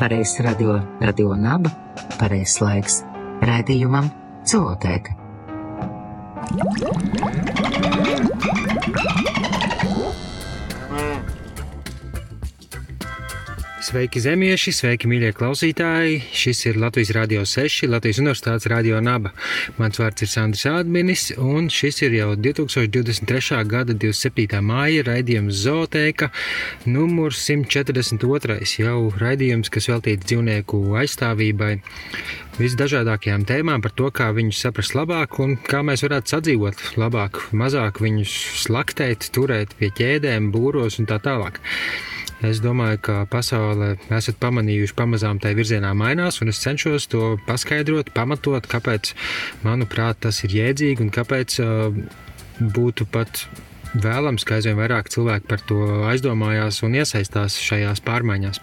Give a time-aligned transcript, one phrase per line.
[0.00, 1.68] pareizs radio, radio naba,
[2.16, 3.02] pareizs laiks
[3.44, 4.08] raidījumam
[4.48, 5.12] Zootēka.
[13.90, 16.20] Sveiki, zemieši, sveiki, mīļie klausītāji!
[16.30, 19.32] Šis ir Latvijas Rādio 6, Latvijas Universitātes Radio Naba.
[19.82, 23.58] Mans vārds ir Sandrs Ādminis, un šis ir jau 2023.
[23.66, 24.60] gada 27.
[24.62, 26.28] māja raidījums Zootēka,
[26.86, 28.60] numurs 142.
[28.78, 31.72] Jau raidījums, kas veltīts dzīvnieku aizstāvībai,
[32.62, 37.98] visdažādākajām tēmām par to, kā viņus saprast labāk un kā mēs varētu sadzīvot labāk, mazāk
[38.06, 38.38] viņus
[38.68, 41.58] slaktēt, turēt pie ķēdēm, būros un tā tālāk.
[42.46, 48.14] Es domāju, ka pasaulē esat pamanījuši, pamazām tai virzienā mainās, un es cenšos to paskaidrot,
[48.16, 49.12] pamatot, kāpēc,
[49.66, 52.00] manuprāt, tas ir jēdzīgi un kāpēc uh,
[52.60, 53.44] būtu pat
[53.92, 58.62] vēlams, ka aizvien vairāk cilvēki par to aizdomājās un iesaistās šajās pārmaiņās.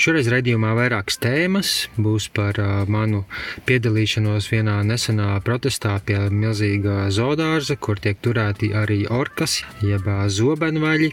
[0.00, 1.72] Šoreiz raidījumā vairākas tēmas.
[2.00, 2.58] Būs par
[2.90, 3.24] manu
[3.68, 11.12] piedalīšanos vienā nesenā protestā pie milzīga zoodārza, kur tiek turēti arī orkas, jeb zobenvaļi,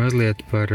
[0.00, 0.74] mazliet par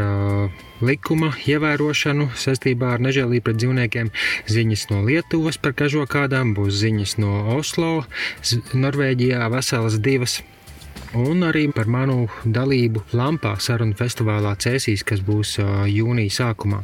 [0.86, 4.12] likuma ievērošanu saistībā ar nežēlību pret dzīvniekiem,
[4.52, 7.94] ziņas no Lietuvas par kažokādām, būs ziņas no Oslo,
[8.74, 10.42] Norvēģijā veselas divas
[11.16, 15.58] un arī par manu dalību Lampā sarunu festivālā Cēsīs, kas būs
[15.92, 16.82] jūnija sākumā.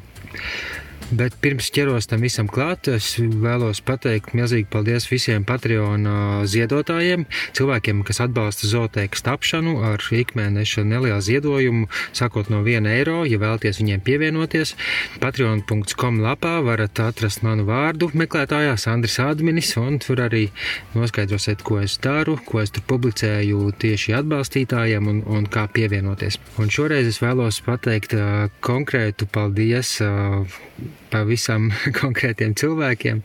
[1.11, 6.05] Bet pirms ķeros tam visam klāt, es vēlos pateikt milzīgi paldies visiem Patreon
[6.47, 7.25] ziedotājiem,
[7.57, 13.81] cilvēkiem, kas atbalsta zooteikas tapšanu ar ikmēneša nelielu ziedojumu, sākot no 1 eiro, ja vēlaties
[13.81, 14.77] viņiem pievienoties.
[15.19, 20.45] Patreon.com lapā varat atrast manu vārdu meklētājā Sandris Adminis, un tur arī
[20.95, 26.39] noskaidrosiet, ko es daru, ko es tur publicēju tieši atbalstītājiem un, un kā pievienoties.
[26.55, 30.47] Un šoreiz es vēlos pateikt uh, konkrētu paldies uh,
[31.11, 31.69] pavisam
[32.01, 33.21] konkrētiem cilvēkiem.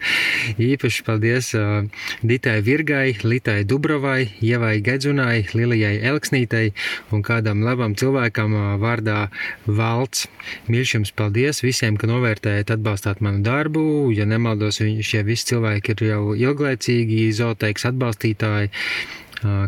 [0.63, 1.87] Īpaši paldies uh,
[2.27, 6.73] Ditai Virgai, Litai Dubrovai, Ievai Gedzunai, Lilijai Elksnītei
[7.15, 9.27] un kādam labam cilvēkam uh, vārdā
[9.67, 10.27] Valts.
[10.71, 13.87] Mīļš jums paldies visiem, ka novērtējat, atbalstāt manu darbu.
[14.15, 18.73] Ja nemaldos, šie visi cilvēki ir jau ilglaicīgi zooteiks atbalstītāji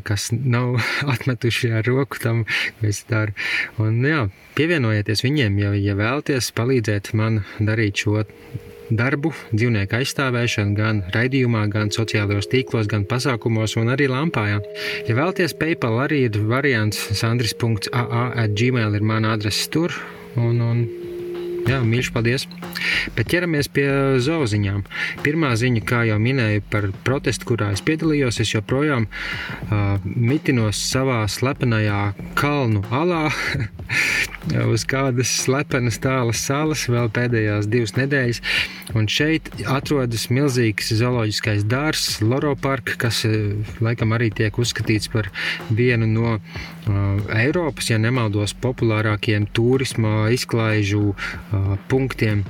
[0.06, 0.78] kas nav
[1.14, 2.44] atmetuši ar roku tam,
[2.78, 3.34] ko es daru.
[3.82, 4.24] Un, jā,
[4.58, 8.24] pievienojieties viņiem, ja, ja vēlaties palīdzēt man darīt šo
[8.88, 14.62] darbu, dzīvnieku aizstāvēšanu gan raidījumā, gan sociālajos tīklos, gan pasākumos, un arī lampājā.
[15.08, 19.94] Ja vēlaties PayPal, arī ir variants sandris.aa.gmail ir mana adrese tur.
[20.38, 21.07] Un, un
[21.68, 22.46] Jā, mīļš, paldies.
[23.12, 23.88] Bet ķeramies pie
[24.24, 24.86] zooziņām.
[25.24, 31.20] Pirmā ziņa, kā jau minēju, par protestu, kurā es piedalījos, es joprojām uh, mitinos savā
[31.28, 32.00] slepenajā
[32.38, 33.26] kalnu alā
[34.72, 38.40] uz kādas slepenas tālas salas vēl pēdējās divas nedēļas.
[38.96, 43.24] Un šeit atrodas milzīgs zooloģiskais dārzs, Loro Park, kas
[43.84, 45.28] laikam arī tiek uzskatīts par
[45.68, 51.57] vienu no uh, Eiropas, ja nemaldos, populārākajiem turisma izklaižu uh,
[51.88, 52.44] punktiem.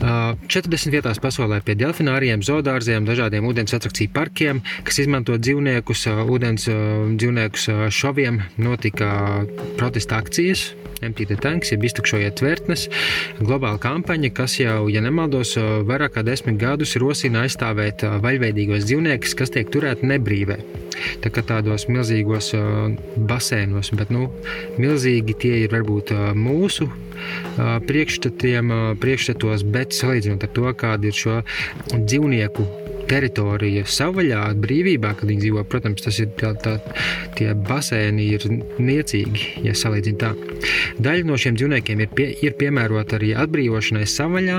[0.00, 6.68] 40 vietās pasaulē pie delfinārijiem, zoodārziem, dažādiem ūdens atrakciju parkiem, kas izmanto dzīvniekus, ūdens
[7.20, 9.10] dzīvniekus šoviem, notika
[9.76, 10.70] protesta akcijas.
[11.00, 12.82] The Tanks, jeb iztukšojiet tvertnes,
[13.40, 15.54] globāla kampaņa, kas jau, ja nemaldos,
[15.88, 20.58] vairāk kā desmit gadus rosina aizstāvēt vaļveidīgos dzīvniekus, kas tiek turēti nebrīvē.
[21.24, 22.52] Tā kā tādos milzīgos
[23.16, 24.28] basēnos, bet nu,
[24.76, 26.90] milzīgi tie ir varbūt mūsu
[27.88, 28.72] priekšstatiem,
[29.02, 31.40] priekšstatos, bet salīdzinot ar to, kāda ir šo
[31.94, 32.66] dzīvnieku
[33.10, 35.64] teritorija savvaļā, brīvībā, kad viņi dzīvo.
[35.70, 36.76] Protams, tas ir tā, tā,
[37.38, 38.46] tie basēni ir
[38.78, 40.30] niecīgi, ja salīdzina tā.
[41.00, 44.58] Daļa no šiem dzīvniekiem ir, pie, ir piemērota arī atbrīvošanai savvaļā,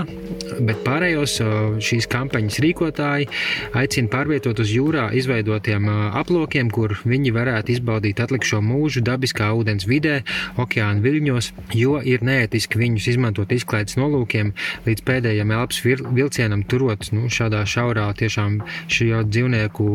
[0.67, 1.37] bet pārējos
[1.83, 3.29] šīs kampaņas rīkotāji
[3.77, 5.87] aicina pārvietot uz jūrā izveidotiem
[6.19, 10.21] aplokiem, kur viņi varētu izbaudīt atlikušo mūžu dabiskā ūdens vidē,
[10.61, 14.53] okeāna viļņos, jo ir neētiski viņus izmantot izklaides nolūkiem
[14.87, 19.87] līdz pēdējiem elpas vilcienam turot nu, šādā šaurā tiešām tiešām šo dzīvnieku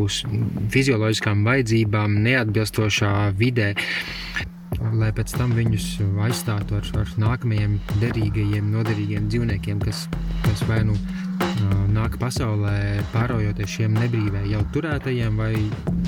[0.71, 3.73] fizioloģiskām vajadzībām neatbilstošā vidē
[4.93, 5.87] lai pēc tam viņus
[6.21, 10.07] aizstātu ar, ar nākamajiem derīgajiem, noderīgiem dzīvniekiem, kas,
[10.45, 10.95] kas vai nu
[11.97, 15.53] nāk pasaulē pārojoties šiem nebrīvē jau turētajiem, vai,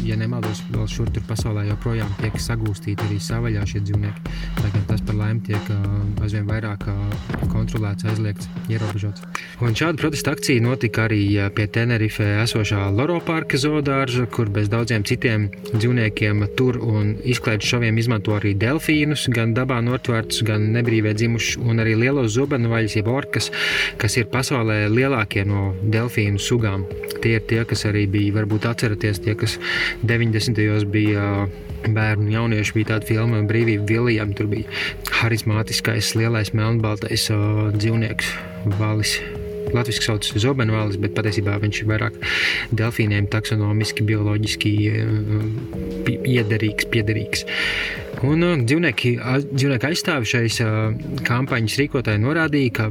[0.06, 4.36] ja nemaldos, vēl šur tur pasaulē joprojām tiek sagūstīti arī savaļā šie dzīvnieki.
[4.62, 5.72] Lai gan tas par laimi tiek
[6.24, 6.86] aizvien vairāk
[7.52, 9.26] kontrolēts, aizliegts, ierobežots.
[9.66, 11.22] Un šāda protesta akcija notika arī
[11.56, 17.98] pie Tenerife esošā Loro parka zoodārza, kur bez daudziem citiem dzīvniekiem tur un izklaides šoviem
[18.00, 23.50] izmanto arī delfīnus, gan dabā notvērtus, gan nebrīvē dzimušus, un arī lielos zobenvaļus, jeb orkas,
[24.00, 24.86] kas ir pasaulē
[25.20, 26.86] lielākie no delfīnu sugām.
[27.22, 29.60] Tie ir tie, kas arī bija, varbūt atceraties, tie, kas
[30.04, 30.56] 90.
[30.56, 31.50] gados bija
[31.84, 34.34] bērnu un jauniešu bija tāda filma Brīvība Viljam.
[34.34, 34.66] Tur bija
[35.22, 38.32] harizmātiskais, lielais melnbaltais uh, dzīvnieks
[38.80, 39.20] Valis.
[39.70, 42.16] Latvijas sauc par zobenvālis, bet patiesībā viņš ir vairāk
[42.74, 47.46] delfīniem taksonomiski, bioloģiski uh, iederīgs, piederīgs.
[48.28, 49.16] Un uh, dzīvnieki,
[49.54, 50.92] dzīvnieki aizstāvi šais uh,
[51.28, 52.90] kampaņas rīkotāji norādīja, ka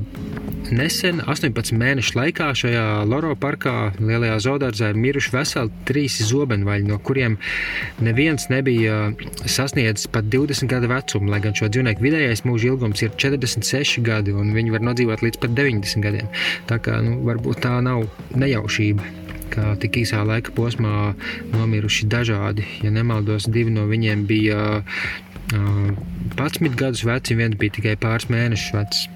[0.68, 6.98] Nesen, 18 mēnešu laikā, šajā Loro parkā, lielajā zoodārzā, ir miruši veseli trīs zobenvaļi, no
[7.00, 7.38] kuriem
[8.04, 9.14] neviens nebija
[9.48, 11.32] sasniedzis pat 20 gadu vecumu.
[11.32, 15.40] Lai gan šo dzīvnieku vidējais mūža ilgums ir 46 gadi, un viņi var nodzīvot līdz
[15.44, 16.28] pat 90 gadiem.
[16.68, 18.04] Tā kā nu, varbūt tā nav
[18.36, 19.27] nejaušība
[19.58, 21.12] ka tik īsā laika posmā
[21.52, 22.66] nomiruši dažādi.
[22.84, 25.90] Ja nemaldos, divi no viņiem bija uh,
[26.38, 29.08] 11 gadus veci, viens bija tikai pāris mēnešus vecs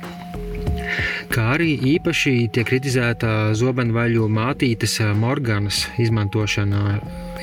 [1.33, 6.99] kā arī īpaši tiek kritizēta zobenvaļu mātītes Morganas izmantošana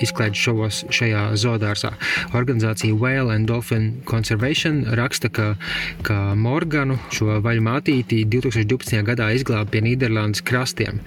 [0.05, 1.93] izklaides šovos šajā zoodārzā.
[2.37, 5.53] Organizācija Whale and Dolphin Conservation raksta, ka,
[6.05, 9.03] ka Morganu šo vaļu mātīti 2012.
[9.07, 11.01] gadā izglāba pie Nīderlandes krastiem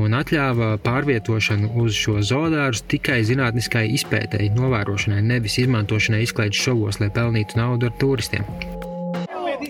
[0.00, 7.12] un atļāva pārvietošanu uz šo zoodārzu tikai zinātniskai izpētēji, novērošanai, nevis izmantošanai izklaides šovos, lai
[7.14, 8.46] pelnītu naudu ar turistiem.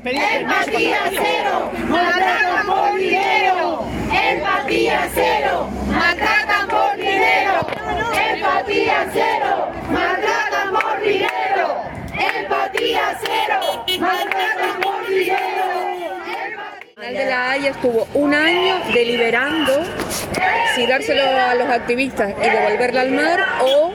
[0.06, 3.86] Empatía cero, maltratan por dinero.
[4.12, 7.85] Empatía cero, maltratan por dinero.
[8.16, 11.82] Empatía cero, maltratan por dinero.
[12.12, 15.66] Empatía cero, maltratan por dinero.
[16.96, 19.84] de la Haya estuvo un año deliberando
[20.74, 23.92] si dárselo a los activistas y devolverla al mar o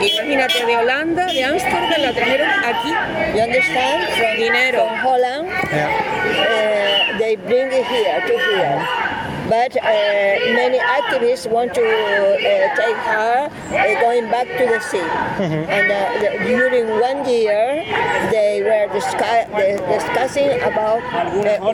[0.00, 2.88] Imagínate, de Holanda, de Ámsterdam, la trajeron aquí.
[3.34, 4.08] You understand?
[4.16, 4.86] From, Dinero.
[4.86, 9.13] From Holland, uh, they bring it here, to here.
[9.48, 9.84] But uh,
[10.56, 15.04] many activists want to uh, take her uh, going back to the sea.
[15.68, 17.84] And uh, the, during one year,
[18.32, 19.44] they were discuss,
[19.84, 21.04] discussing about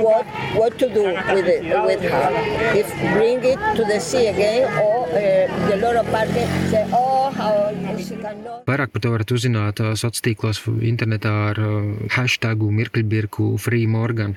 [0.03, 0.27] what
[0.59, 2.29] what to do with it, with her.
[2.75, 6.29] If bring it to the sea again, or the Loro Park
[6.75, 8.67] say, oh, how she cannot.
[8.67, 11.63] Vairāk par to varat uzzināt sociālos tīklos, internetā ar
[12.19, 14.37] hashtagu Mirkļbirku Free Morgan.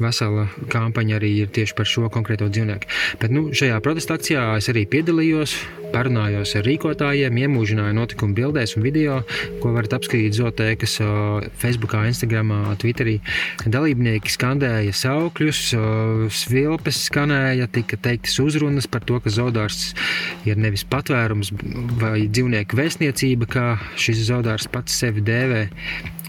[0.00, 2.88] Vesela kampaņa arī ir tieši par šo konkrēto dzīvnieku.
[3.20, 5.56] Bet nu, šajā protesta akcijā es arī piedalījos,
[5.94, 9.18] parunājos ar rīkotājiem, iemūžināju notikumu bildēs un video,
[9.62, 10.96] ko varat apskatīt Zotēkas
[11.60, 13.18] Facebook, Instagram, Twitterī.
[13.66, 15.62] Dalībnieki skandēja saukļus,
[16.40, 19.90] svilpes skanēja, tika teiktas uzrunas par to, ka zaudārs
[20.48, 21.52] ir nevis patvērums
[22.00, 23.66] vai dzīvnieku vēstniecība, kā
[24.00, 25.66] šis zaudārs pats sevi dēvē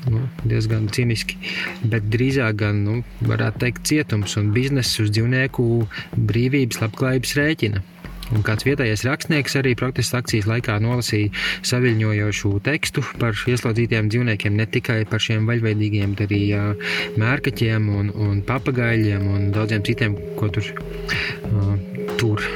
[0.10, 1.38] nu, diezgan cīniski,
[1.84, 5.68] bet drīzāk gan, nu, varētu teikt, cietums un biznesa uz dzīvnieku
[6.18, 7.84] brīvības labklājības rēķina.
[8.32, 11.34] Un kāds vietējais rakstnieks arī protesta akcijas laikā nolasīja
[11.68, 16.44] saviļņojošu tekstu par ieslodzītiem dzīvniekiem, ne tikai par šiem vaļveidīgiem, bet arī
[17.20, 21.76] mērkaķiem un, un papagaļiem un daudziem citiem, ko tur uh,
[22.22, 22.48] tur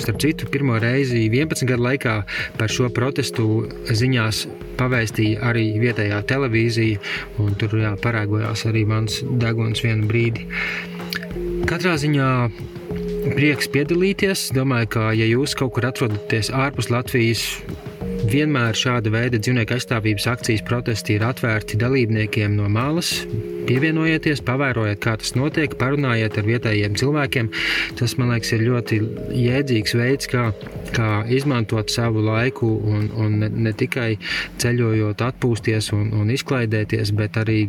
[0.00, 2.14] starp citu, pirmo reizi 11 gadu laikā
[2.58, 4.44] par šo protestu ziņās
[4.78, 7.00] pavēstīja arī vietējā televīzija,
[7.42, 10.46] un tur jā, parāgojās arī mans deguns vienu brīdi.
[11.66, 12.30] Katrā ziņā
[13.34, 14.50] prieks piedalīties.
[14.56, 17.42] Domāju, ka, ja jūs kaut kur atrodaties ārpus Latvijas,
[18.30, 23.12] vienmēr šāda veida dzīvnieku aizstāvības akcijas protesti ir atvērti dalībniekiem no malas
[23.66, 27.50] pievienojieties, pavērojiet, kā tas notiek, parunājiet ar vietējiem cilvēkiem.
[27.98, 29.00] Tas, man liekas, ir ļoti
[29.34, 30.44] jēdzīgs veids, kā,
[30.96, 34.12] kā izmantot savu laiku un, un ne, ne tikai
[34.62, 37.64] ceļojot, atpūsties un, un izklaidēties, bet arī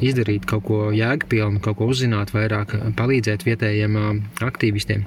[0.00, 3.98] izdarīt kaut ko jēgpilnu, kaut ko uzzināt vairāk, palīdzēt vietējiem
[4.46, 5.06] aktīvistiem.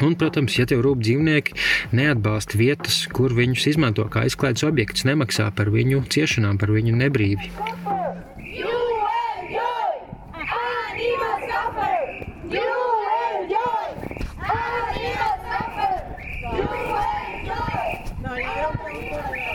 [0.00, 1.54] Un, protams, ja tev rūp dzīvnieki,
[1.92, 7.52] neatbalsta vietas, kur viņus izmanto kā izklaides objektus, nemaksā par viņu ciešanām, par viņu nebrīvi.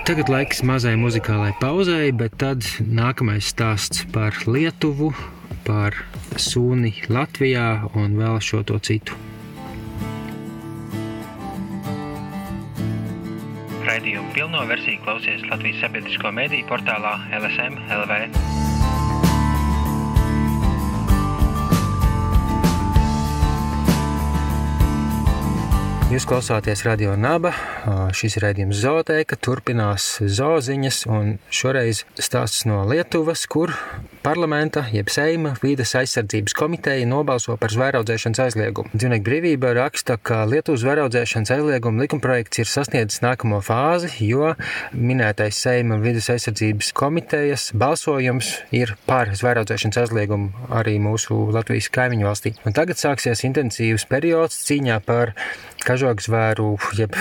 [0.07, 5.09] Tagad laiks mazai muzikālai pauzei, bet tad nākamais stāsts par Lietuvu,
[5.67, 5.97] par
[6.39, 9.19] suni Latvijā un vēl šo to citu.
[13.87, 18.17] Raidījumu pilno versiju klausies Latvijas sabiedrisko mediju portālā LSM LV.
[26.11, 27.53] Jūs klausāties radio naba.
[28.15, 29.39] Šis ir raidījums Zootēka.
[29.39, 33.71] Turpinās zooziņas, un šoreiz stāsts no Lietuvas, kur
[34.27, 38.91] parlamenta, jeb Seima vīdes aizsardzības komiteja nobalso par zvēraudzēšanas aizliegumu.
[38.91, 44.51] Dzīvnieku brīvība raksta, ka Lietuvas zvēraudzēšanas aizlieguma likumprojekts ir sasniedzis nākamo fāzi, jo
[44.91, 52.53] minētais Seima vīdes aizsardzības komitejas balsojums ir par zvēraudzēšanas aizliegumu arī mūsu Latvijas kaimiņu valstī.
[52.67, 55.37] Un tagad sāksies intensīvs periods cīņā par
[55.87, 57.15] kažokzvēru, jeb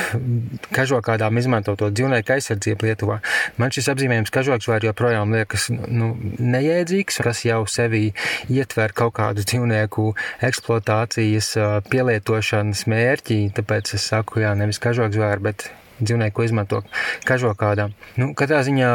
[0.75, 3.21] kažokādām izmantoto dzīvnieku aizsardzību Lietuvā.
[3.61, 8.11] Man šis apzīmējums kažokzvēru joprojām liekas nu, nejēdzīgs, kas jau sevī
[8.53, 10.11] ietver kaut kādu dzīvnieku
[10.49, 11.55] eksploatācijas,
[11.91, 15.69] pielietošanas mērķi, tāpēc es saku, jā, nevis kažokzvēru, bet
[16.01, 16.83] dzīvnieku izmanto
[17.29, 17.95] kažokādām.
[18.21, 18.93] Nu, katrā ziņā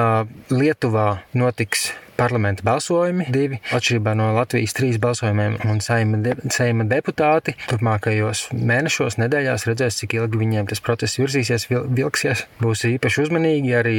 [0.53, 1.91] Lietuvā notiks
[2.21, 9.17] parlamenta balsojumi, divi atšķirībā no Latvijas trīs balsojumiem, un saima, de, saima deputāti turpmākajos mēnešos,
[9.21, 12.45] nedēļās redzēs, cik ilgi viņiem tas process virzīsies, vil, vilksies.
[12.61, 13.95] Būs īpaši uzmanīgi arī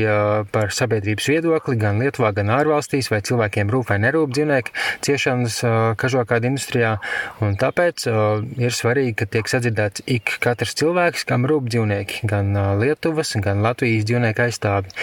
[0.54, 4.76] par sabiedrības viedokli, gan Lietuvā, gan ārvalstīs, vai cilvēkiem rūp vai nerūp dzīvnieku
[5.06, 5.58] ciešanas
[6.00, 6.96] kažokāda industrijā,
[7.44, 8.06] un tāpēc
[8.62, 14.06] ir svarīgi, ka tiek sadzirdēts ik katrs cilvēks, kam rūp dzīvnieki, gan Lietuvas, gan Latvijas
[14.08, 14.94] dzīvnieku aizstāvi.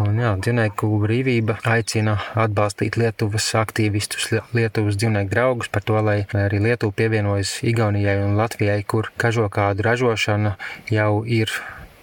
[0.00, 6.62] Un jā, dzīvnieku brīvība aicina atbalstīt Lietuvas aktīvistus, Lietuvas dzīvnieku draugus par to, lai arī
[6.64, 10.54] Lietuva pievienojas Igaunijai un Latvijai, kur kažokādu ražošana
[10.88, 11.52] jau ir,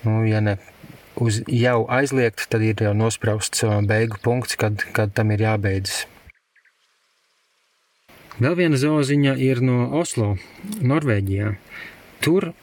[0.05, 0.59] nu, ja ne
[1.17, 6.05] uz jau aizliegta, tad ir jau nosprausts beigu punkts, kad, kad tam ir jābeidzas.
[8.39, 10.35] Vēl viena zooziņa ir no Oslo,
[10.79, 11.55] Norvēģijā.
[12.23, 12.53] Tur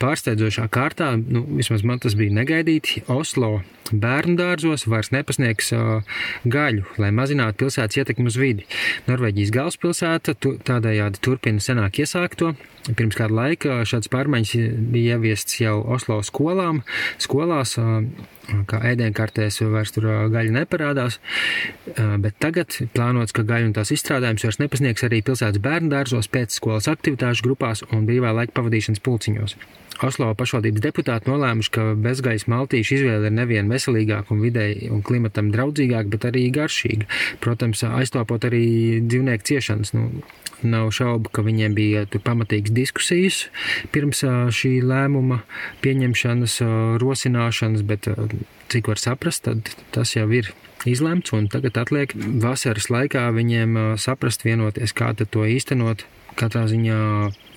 [0.00, 5.72] pārsteidzošā kārtā, nu, vismaz man tas bija negaidīti, Oslo bērnu dārzos vairs nepasniegs
[6.50, 8.66] gaļu, lai mazinātu pilsētas ietekmi uz vidi.
[9.10, 12.54] Norvēģijas galvaspilsēta tādējādi turpina senāk iesākto.
[12.88, 14.52] Pirms kāda laika šāds pārmaiņas
[14.92, 16.80] bija ieviestas jau Oslo skolām.
[17.20, 17.74] Skolās,
[18.70, 21.18] kā ēdienkartēs, vairs tur gaļa neparādās,
[22.24, 26.56] bet tagad plānots, ka gaļu un tās izstrādājums vairs nepasniegs arī pilsētas bērnu dārzos, pēc
[26.56, 29.58] skolas aktivitāšu grupās un brīvā laika pavadīšanas pulciņos.
[30.00, 35.50] Oslo pašvaldības deputāti nolēmuši, ka bezgaļas maltīšu izvēle ir nevien veselīgāka un vidēji un klimatam
[35.52, 37.08] draudzīgāka, bet arī garšīga.
[37.44, 38.64] Protams, aiztopot arī
[39.04, 39.92] dzīvnieku ciešanas.
[39.92, 40.22] Nu,
[40.62, 42.06] nav šaubu, ka viņiem bija
[42.70, 43.48] pamatīgas diskusijas
[43.92, 45.42] pirms šī lēmuma
[45.82, 46.60] pieņemšanas,
[47.00, 48.08] rosināšanas, bet
[48.70, 50.52] cik var saprast, tad tas jau ir
[50.86, 56.06] izlemts, un tagad atliek vasaras laikā viņiem saprast, vienoties, kā to īstenot.
[56.38, 56.98] Katrā ziņā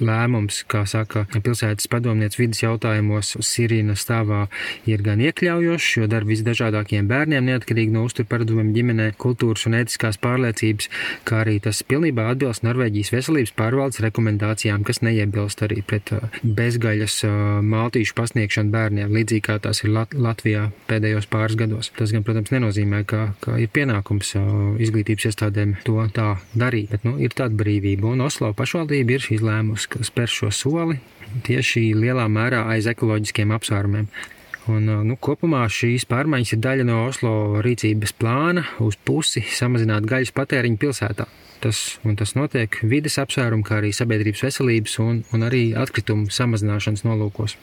[0.03, 4.47] lēmums, kā saka pilsētas padomnieks vidas jautājumos, Sirīna stāvā
[4.89, 10.89] ir gan iekļaujošs, jo dar visdažādākiem bērniem, neatkarīgi no uzturparadumiem ģimenē, kultūras un ētiskās pārliecības,
[11.27, 17.19] kā arī tas pilnībā atbilst Norvēģijas veselības pārvaldes rekomendācijām, kas neiebilst arī pret uh, bezgaļas
[17.27, 17.35] uh,
[17.73, 21.91] maltīšu pasniegšanu bērniem, līdzīgi kā tās ir Lat Latvijā pēdējos pāris gados.
[21.97, 24.49] Tas gan, protams, nenozīmē, ka, ka ir pienākums uh,
[24.81, 29.89] izglītības iestādēm to tā darīt, bet nu, ir tāda brīvība, un Oslo pašvaldība ir izlēmusi,
[29.91, 31.01] ka spēr šo soli
[31.43, 34.07] tieši lielā mērā aiz ekoloģiskiem apsvērumiem.
[34.71, 37.33] Un, nu, kopumā šīs pārmaiņas ir daļa no Oslo
[37.65, 41.27] rīcības plāna uz pusi samazināt gaļas patēriņu pilsētā.
[41.63, 41.81] Tas,
[42.19, 47.57] tas notiek vides apsvērumu, kā arī sabiedrības veselības un, un arī atkritumu samazināšanas nolūkos.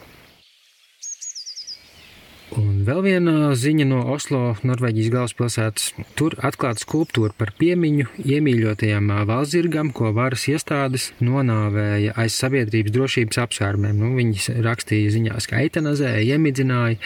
[2.59, 5.91] Un vēl viena ziņa no Oslo, Norvēģijas galvaspilsētas.
[6.19, 14.03] Tur atklāta skulptūra par piemiņu iemīļotajam valzirgam, ko varas iestādes nonāvēja aiz sabiedrības drošības apsvērumiem.
[14.03, 16.99] Nu, viņi rakstīja ziņās, ka eitanazēja, iemidzināja,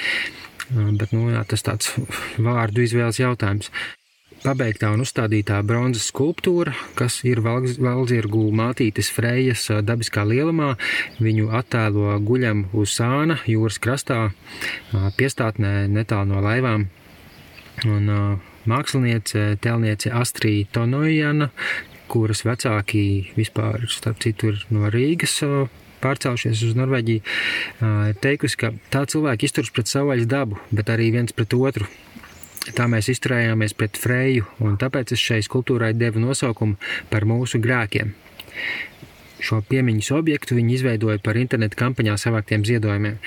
[1.00, 1.92] bet nu, jā, tas tāds
[2.40, 3.68] vārdu izvēles jautājums
[4.44, 10.74] pabeigtā un uzstādītā bronzas skulptūra, kas ir valdzirgu mātītes Frejas dabiskā lielumā.
[11.24, 14.28] Viņu attēlo guļam uz sāna jūras krastā,
[15.16, 16.88] piestātnē netālu no laivām.
[17.88, 18.10] Un,
[18.70, 21.50] māksliniece, tēlniece Astrija Tonojana,
[22.08, 25.40] kuras vecāki vispār, starp citu, ir no Rīgas
[26.04, 27.22] pārcēlušies uz Norvēģiju,
[28.12, 31.88] ir teikusi, ka tā cilvēki izturas pret savvaļas dabu, bet arī viens pret otru.
[32.72, 36.78] Tā mēs izturējāmies pret Freju, un tāpēc es šai skulptūrai devu nosaukumu
[37.10, 38.14] par mūsu grēkiem.
[39.42, 43.18] Šo piemiņas objektu viņi izveidoja par internetu kampaņā savāktiem ziedojumiem.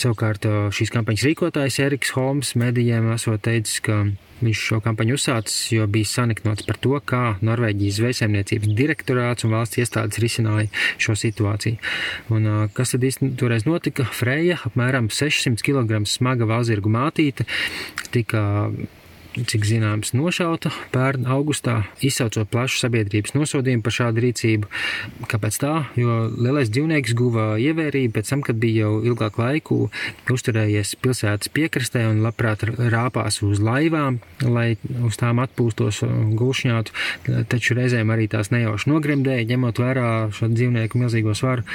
[0.00, 4.04] Savukārt šīs kampaņas rīkotājs Eriks Holmes medijiem esot teicis, ka
[4.44, 9.80] viņš šo kampaņu uzsācis, jo bija saniknots par to, kā Norvēģijas zvejsaimniecības direktorāts un valsts
[9.80, 10.68] iestādes risināja
[11.00, 11.78] šo situāciju.
[12.34, 14.06] Un, kas tad īstenībā toreiz notika?
[14.10, 17.46] Freja, apmēram 600 kg smaga valzirgu mātīte,
[18.14, 18.44] tika
[19.34, 24.70] cik zināms, nošauta pērn augustā, izsaucot plašu sabiedrības nosodījumu par šādu rīcību.
[25.30, 25.72] Kāpēc tā?
[25.98, 29.78] Jo lielais dzīvnieks guva ievērību pēc tam, kad bija jau ilgāku laiku
[30.30, 36.02] uzturējies pilsētas piekrastē un labprāt rāpās uz laivām, lai uz tām atpūstos
[36.38, 36.94] gulšņātu,
[37.50, 41.66] taču reizēm arī tās nejauši nogremdēja, ņemot vērā šo dzīvnieku milzīgo svaru.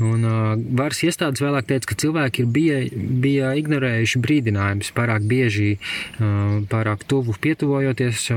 [0.00, 2.80] Un uh, varas iestādes vēlāk teica, ka cilvēki ir bija,
[3.22, 8.28] bija ignorējuši brīdinājumus pārāk bieži uh, par pārāk tuvu pietuvojoties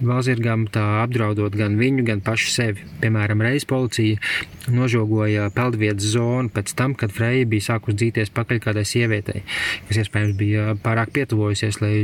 [0.00, 2.84] valzirgam, tā apdraudot gan viņu, gan pašu sevi.
[3.02, 4.16] Piemēram, reiz policija
[4.72, 9.42] nožogoja peldvietas zonu pēc tam, kad Freja bija sākus dzīties pakaļ kādai sievietei,
[9.88, 11.94] kas iespējams bija pārāk pietuvojusies, lai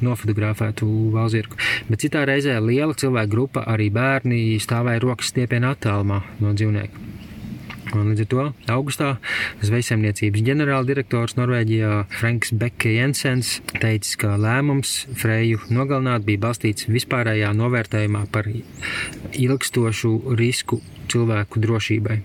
[0.00, 1.60] nofotografētu valzirgu.
[1.90, 7.15] Bet citā reizē liela cilvēku grupa, arī bērni, stāvēja rokas stiepienā attālumā no dzīvnieka.
[7.94, 9.08] Un līdz ar to augustā
[9.62, 18.24] zvejsaimniecības ģenerāldirektors Norvēģijā Franks Bekke Jensens teica, ka lēmums Freju nogalināt bija balstīts vispārējā novērtējumā
[18.34, 20.80] par ilgstošu risku
[21.12, 22.18] cilvēku drošībai.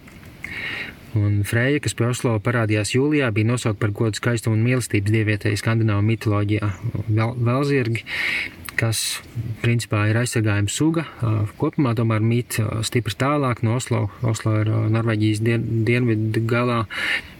[1.20, 6.06] Un Freja, kas Oslo parādījās jūlijā, bija nosaukta par godu skaistumu un mīlestības dievietēji skandināvu
[6.08, 6.72] mitoloģijā.
[7.12, 8.06] Velzirgi
[8.82, 9.22] kas
[9.62, 11.06] principā ir aizsargājuma suga.
[11.62, 12.58] Kopumā tomēr mīt
[12.88, 14.08] stipri tālāk no Oslo.
[14.26, 16.84] Oslo ir Norvēģijas dien, dienvidu galā.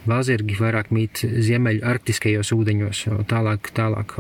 [0.10, 4.18] Vazirgi vairāk mīt ziemeļu arktiskajos ūdeņos, tālāk, tālāk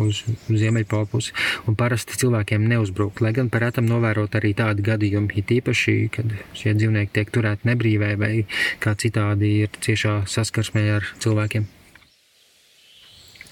[0.00, 1.34] uz ziemeļpolu pusi.
[1.76, 7.14] Parasti cilvēkiem neuzbruk, lai gan parētam novērot arī tādi gadījumi, it īpaši, kad šie dzīvnieki
[7.18, 8.32] tiek turēti nebrīvē vai
[8.82, 11.68] kā citādi ir ciešā saskarsmē ar cilvēkiem.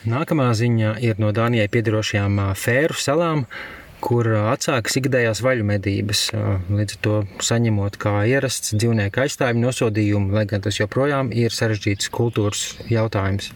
[0.09, 3.43] Nākamā ziņa ir no Dānijai piedarošajām Fēru salām,
[4.01, 6.23] kur atsākas ikdējās vaļu medības,
[6.73, 12.09] līdz ar to saņemot kā ierasts dzīvnieku aizstāvju nosodījumu, lai gan tas joprojām ir sarežģīts
[12.17, 13.51] kultūras jautājums.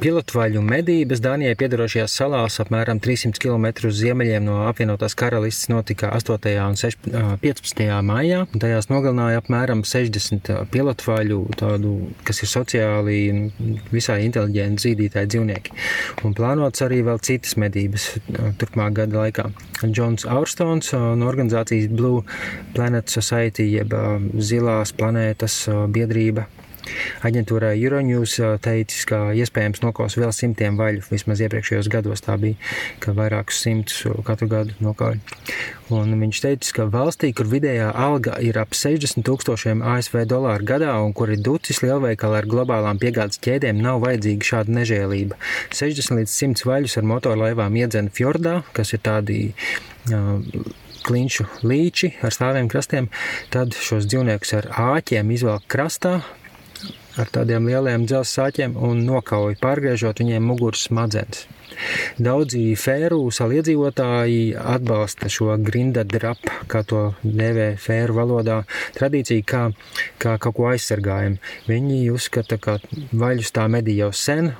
[0.00, 6.54] Pilotvaļu medības Dānijai piedarošajās salās apmēram 300 km uz ziemeļiem no apvienotās karalistes notika 8.
[6.64, 7.82] un 15.
[8.08, 8.46] maijā.
[8.62, 11.92] Tajās nogalināja apmēram 60 pilotvaļu, tādu,
[12.24, 13.18] kas ir sociāli
[13.92, 15.76] visai inteliģenti zīdītāji dzīvnieki.
[16.24, 18.08] Un plānots arī vēl citas medības
[18.62, 19.50] turpmāk gada laikā.
[19.84, 22.24] Džons Aurstons no organizācijas Blue
[22.72, 23.92] Planet Society jeb
[24.40, 26.48] Zilās planētas biedrība
[27.26, 31.04] Aģentūrai Euronews teicis, ka iespējams nokaus vēl simtiem vaļu.
[31.10, 32.58] Vismaz iepriekšējos gados tā bija,
[33.02, 35.20] ka vairākus simtus katru gadu nokauj.
[35.90, 40.92] Un viņš teica, ka valstī, kur vidējā alga ir ap 60 tūkstošiem ASV dolāru gadā
[41.02, 45.40] un kur ir ducis lielveikali ar globālām piegādes ķēdēm, nav vajadzīga šāda nežēlība.
[45.74, 50.38] 60 līdz 100 vaļus ar motorlaivām iedzena fjordā, kas ir tādi uh,
[51.06, 53.08] klinšu līči ar stāviem krastiem,
[53.52, 56.20] tad šos dzīvniekus ar āķiem izvelk krastā,
[57.20, 61.46] ar tādiem lieliem dzelzceļa sāķiem un nokauj, pārgriežot viņiem muguras smadzenes.
[62.20, 68.58] Daudzi fēru saliedzīvotāji atbalsta šo grinda drapu, kā to dēvē fēru valodā,
[68.98, 69.62] tradīciju kā,
[70.20, 71.40] kā kaut ko aizsargājumu.
[71.70, 72.76] Viņi uzskata, ka
[73.16, 74.52] vaļus tā medī jau sen,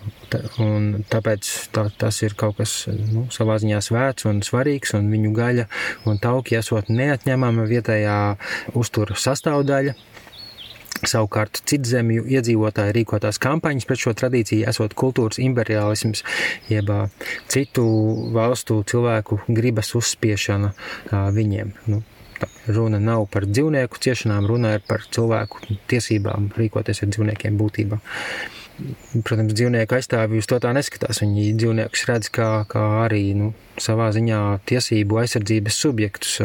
[0.63, 5.35] un tāpēc tā, tas ir kaut kas nu, savā ziņā svēts un svarīgs, un viņu
[5.37, 5.67] gaļa
[6.09, 8.21] un tauki esot neatņemama vietējā
[8.81, 9.99] uztura sastāvdaļa.
[11.01, 16.25] Savukārt citzemju iedzīvotāji rīkotās kampaņas pret šo tradīciju esot kultūras imperialisms,
[16.69, 16.93] jeb
[17.49, 17.87] citu
[18.37, 20.75] valstu cilvēku gribas uzspiešana
[21.37, 21.73] viņiem.
[21.89, 22.03] Nu,
[22.69, 28.01] runa nav par dzīvnieku ciešanām, runa ir par cilvēku tiesībām rīkoties ar dzīvniekiem būtībā.
[29.27, 31.21] Protams, dzīvnieku aizstāvji uz to tā neskatās.
[31.23, 34.41] Viņi dzīvniekus redz kā, kā arī nu, savā ziņā
[34.71, 36.37] tiesību aizsardzības subjektus,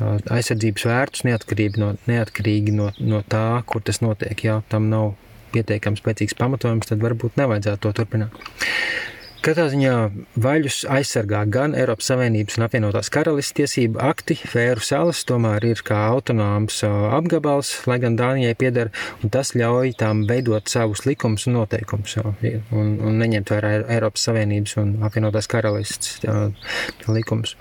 [0.00, 4.44] aizsardzības vērtus neatkarīgi no, neatkarīgi no, no tā, kur tas notiek.
[4.46, 5.14] Ja tam nav
[5.54, 8.44] pietiekams spēcīgs pamatojums, tad varbūt nevajadzētu to turpināt.
[9.40, 9.92] Katrā ziņā
[10.44, 15.96] vaļus aizsargā gan Eiropas Savienības un apvienotās karalistes tiesību akti, Fēru salas tomēr ir kā
[16.10, 18.90] autonoms apgabals, lai gan Dānijai pieder,
[19.24, 24.76] un tas ļauj tām veidot savus likumus un noteikumus, un, un neņemt vērā Eiropas Savienības
[24.82, 26.20] un apvienotās karalistes
[27.08, 27.56] likumus.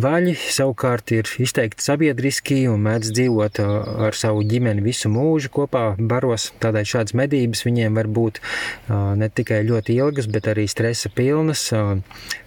[0.00, 3.58] Vaļi savukārt ir izteikti sabiedriski un mēdz dzīvot
[4.06, 6.50] ar savu ģimeni visu mūžu kopā baros.
[6.62, 8.40] Tādēļ šādas medības viņiem var būt
[9.20, 11.66] ne tikai ļoti ilgas, bet arī stresa pilnas.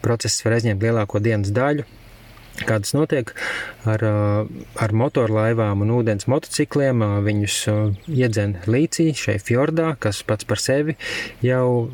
[0.06, 1.86] Process var aizņemt lielāko dienas daļu.
[2.62, 3.32] Kā tas notiek
[3.90, 4.04] ar,
[4.80, 7.02] ar motorlaivām un ūdens motocikliem.
[7.26, 7.58] Viņus
[8.12, 10.96] iedzen līcī šai fjordā, kas pats par sevi
[11.44, 11.90] jau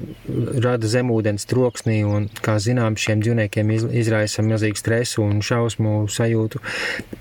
[0.60, 6.62] rada zemūdens troksnī, un, kā zinām, šiem dzīvniekiem izraisa milzīgu stresu un šausmu sajūtu.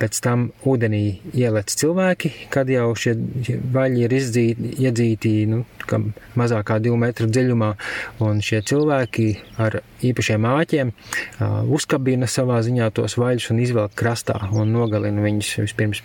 [0.01, 3.15] Pēc tam ūdenī ielec cilvēki, kad jau šie
[3.75, 5.65] vaļi ir izdzīti, iedzīti nu,
[6.39, 7.71] mazākā divu metru dziļumā,
[8.25, 9.29] un šie cilvēki
[9.63, 10.93] ar īpašiem āķiem
[11.75, 16.03] uzkabina savā ziņā tos vaļus un izvelk krastā un nogalina viņus vispirms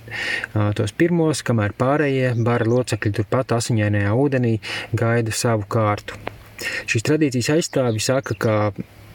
[0.78, 4.58] tos pirmos, kamēr pārējie bara locekļi turpat asiņainajā ūdenī
[4.98, 6.18] gaida savu kārtu.
[6.88, 8.58] Šīs tradīcijas aizstāvi saka, ka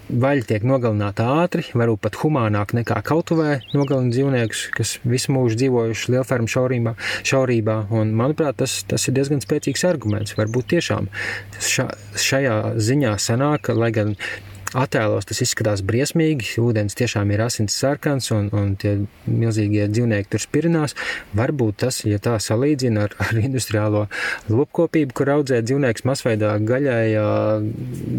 [0.08, 6.14] vaļi tiek nogalināti ātri, varbūt pat humānāk nekā kautuvē nogalina dzīvniekus, kas visu mūžu dzīvojuši
[6.14, 6.94] lielfermu šaurībā,
[7.28, 7.78] šaurībā.
[7.94, 10.36] Un, manuprāt, tas, tas ir diezgan spēcīgs arguments.
[10.38, 11.10] Varbūt tiešām
[11.60, 11.90] ša,
[12.28, 14.14] šajā ziņā sanāk, lai gan
[14.76, 16.50] attēlos tas izskatās briesmīgi.
[16.60, 20.96] Ūdens tiešām ir asins sarkans un, un tie milzīgie dzīvnieki tur spirinās.
[21.38, 24.06] Varbūt tas, ja tā salīdzina ar, ar industriālo
[24.50, 27.06] lopkopību, kur audzē dzīvnieks masveidā gaļai,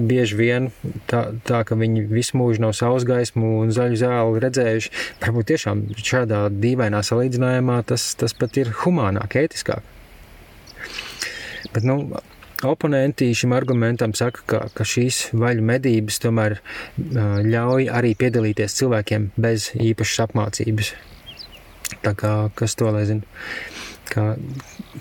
[0.10, 0.72] bieži vien
[1.12, 4.96] tā, tā, ka viņi visu mūžu nav saules gaismu un zaļu zāli redzējuši.
[5.22, 9.86] Varbūt tiešām šādā dīvainā salīdzinājumā tas, tas pat ir humānāk, ētiskāk.
[11.70, 12.02] Bet, nu,
[12.64, 16.58] Oponenti šim argumentam saka, ka, ka šīs vaļu medības tomēr
[17.00, 20.92] ļauj arī piedalīties cilvēkiem bez īpašas apmācības.
[22.04, 23.24] Tā kā kas to lai zina,
[24.12, 24.34] kā,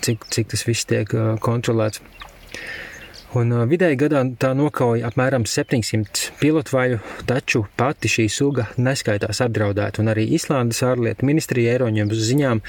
[0.06, 1.10] cik, cik tas viss tiek
[1.42, 2.02] kontrolēts.
[3.36, 6.96] Un vidēji gadā tā nokauja apmēram 700 pilotvaļu,
[7.28, 10.00] taču pati šī suga neskaitās apdraudēta.
[10.00, 12.62] Un arī Islandes ārlietu ministrija Eiroņiem ziņām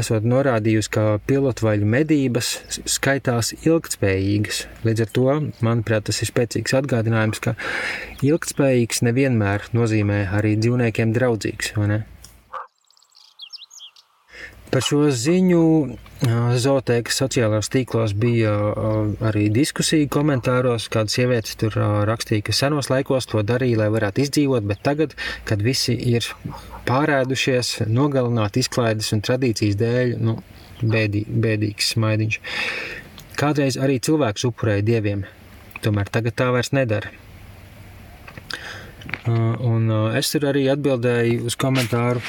[0.00, 2.54] esot norādījusi, ka pilotvaļu medības
[2.88, 4.62] skaitās ilgtspējīgas.
[4.88, 5.26] Līdz ar to,
[5.68, 7.58] manuprāt, tas ir spēcīgs atgādinājums, ka
[8.24, 12.00] ilgtspējīgs nevienmēr nozīmē arī dzīvniekiem draudzīgs, vai ne?
[14.70, 15.62] Par šo ziņu
[16.62, 18.52] Zooteikas sociālajos tīklos bija
[19.26, 21.74] arī diskusija komentāros, kāda sievietes tur
[22.06, 25.16] rakstīja, ka senos laikos to darīja, lai varētu izdzīvot, bet tagad,
[25.48, 26.28] kad visi ir
[26.86, 30.36] pārēdušies, nogalināti izklaides un tradīcijas dēļ, nu,
[30.82, 32.38] bēdī, bēdīgs smaidiņš.
[33.40, 35.24] Kādreiz arī cilvēks upurēja dieviem,
[35.82, 37.10] tomēr tagad tā vairs nedara.
[39.26, 42.22] Un es tur arī atbildēju uz komentāru,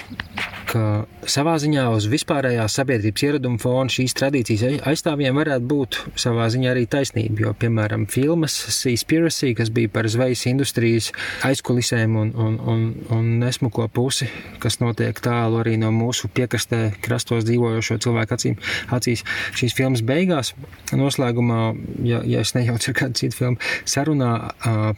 [0.72, 0.84] ka
[1.28, 6.86] savā ziņā uz vispārējā sabiedrības ieraduma fona šīs tradīcijas aizstāvjiem varētu būt savā ziņā arī
[6.92, 7.46] taisnība.
[7.46, 11.12] Jo, piemēram, filmas Seaspiracy, kas bija par zvejas industrijas
[11.48, 14.30] aizkulisēm un, un, un, un nesmuko pusi,
[14.64, 18.58] kas notiek tālu arī no mūsu piekrastē krastos dzīvojošo cilvēku acīm,
[18.96, 19.26] acīs,
[19.58, 20.54] šīs filmas beigās,
[20.96, 21.62] noslēgumā,
[22.08, 24.32] ja, ja es nejaucu ar kādu citu filmu, sarunā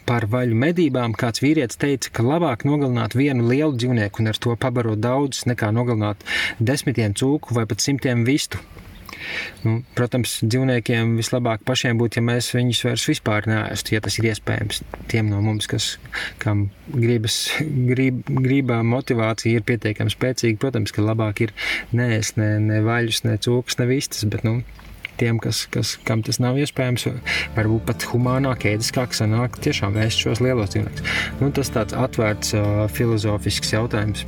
[0.07, 4.55] par vaļu medībām, kāds vīrietis teica, ka labāk nogalināt vienu lielu dzīvnieku un ar to
[4.59, 6.23] pabarot daudzus nekā nogalināt
[6.59, 8.59] desmitiem cūku vai pat simtiem vistu.
[9.63, 14.29] Nu, protams, dzīvniekiem vislabāk pašiem būtu, ja mēs viņus vairs vispār neēstu, ja tas ir
[14.31, 14.83] iespējams.
[15.11, 15.93] Tiem no mums, kas,
[16.43, 21.55] kam gribas, grib, gribā motivācija ir pietiekami spēcīga, protams, ka labāk ir
[21.95, 24.59] neēst ne, ne vaļus, ne cūkas, ne vistas, bet, nu,
[25.21, 27.07] tiem, kas, kas, kam tas nav iespējams,
[27.57, 31.17] varbūt pat humānāk, ēdiskāk sanāk tiešām ēst šos lielos dzīvniekus.
[31.41, 34.25] Nu, tas tāds atvērts uh, filozofisks jautājums.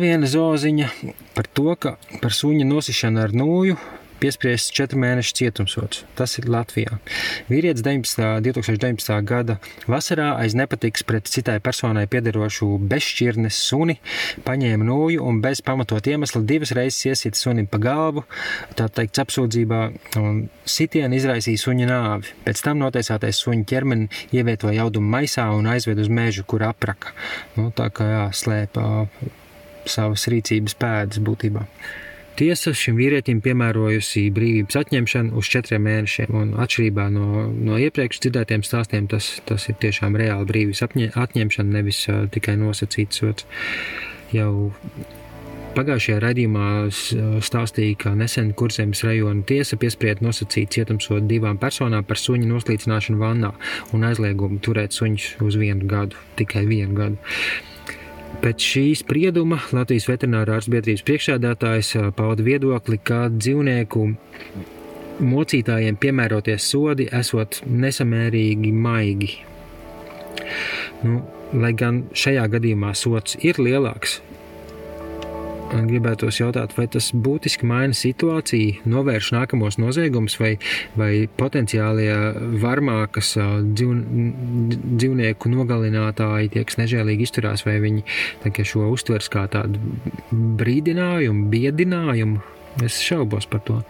[0.00, 0.90] Viena zoziņa
[1.36, 3.78] par to, ka par suņa nosišanu ar nūju
[4.20, 6.04] piespriests 4 mēnešu cietumsots.
[6.18, 6.98] Tas ir Latvijā.
[7.48, 9.12] Vīrietis 19, 2019.
[9.26, 9.56] gada
[9.90, 13.96] vasarā aiz nepatiks pret citai personai piederošu bezšķirnes suni,
[14.46, 18.26] paņēma nūju un bez pamatot iemesla divas reizes iesita sunim pa galvu,
[18.78, 19.82] tā teikt, apsūdzībā,
[20.20, 22.36] un sitienu izraisīja suņa nāvi.
[22.46, 27.14] Pēc tam notiesātais suņa ķermeni ievietoja audumu maisā un aizved uz mežu, kur apraka.
[27.56, 28.86] Nu, tā kā jā, slēpa
[29.90, 31.66] savas rīcības pēdas būtībā.
[32.40, 38.64] Tiesa šim vīrietim piemērojusi brīvības atņemšanu uz četriem mēnešiem, un atšķirībā no, no iepriekš dzirdētiem
[38.64, 40.84] stāstiem, tas, tas ir tiešām reāli brīvības
[41.20, 43.48] atņemšana, nevis uh, tikai nosacīts sots.
[44.32, 44.70] Jau
[45.70, 46.68] Pagājušajā raidījumā
[47.46, 53.52] stāstīja, ka nesen Kurzemes rajona tiesa piesprieda nosacīt cietumsodu divām personām par suņu noslīcināšanu vannā
[53.94, 57.36] un aizliegumu turēt suņus uz vienu gadu, tikai vienu gadu.
[58.40, 64.04] Pēc šī sprieduma Latvijas veterinārā ārstbiedrības priekšsēdētājs pauda viedokli, ka dzīvnieku
[65.20, 69.32] mocītājiem piemēroties sodi esot nesamērīgi maigi.
[71.04, 71.20] Nu,
[71.52, 74.20] lai gan šajā gadījumā sots ir lielāks,
[75.70, 80.52] gribētos jautāt, vai tas būtiski maina situāciju, novērš nākamos noziegumus, vai,
[80.98, 82.12] vai potenciālie
[82.62, 83.94] varmākas dzīv,
[85.00, 88.04] dzīvnieku nogalinātāji tiek nežēlīgi izturās, vai viņi
[88.70, 89.80] šo uztvers kā tādu
[90.30, 92.42] brīdinājumu, biedinājumu.
[92.86, 93.80] Es šaubos par to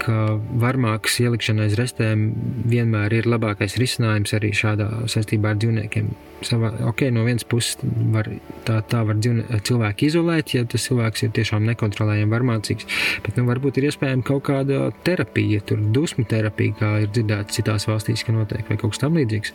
[0.00, 0.14] ka
[0.60, 2.28] varmākas ielikšana aiz restēm
[2.70, 6.08] vienmēr ir labākais risinājums arī šādā saistībā ar dzīvniekiem.
[6.44, 7.78] Savā, ok, no vienas puses
[8.12, 8.28] var,
[8.68, 12.88] tā, tā var dzīvnie, cilvēku izolēt, ja tas cilvēks ir tiešām nekontrolējami varmācīgs,
[13.24, 17.88] bet nu, varbūt ir iespējama kaut kāda terapija, tur dusmu terapija, kā ir dzirdēts citās
[17.88, 19.54] valstīs, ka notiek vai kaut kas tam līdzīgs.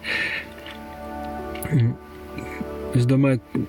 [2.97, 3.65] Es domāju,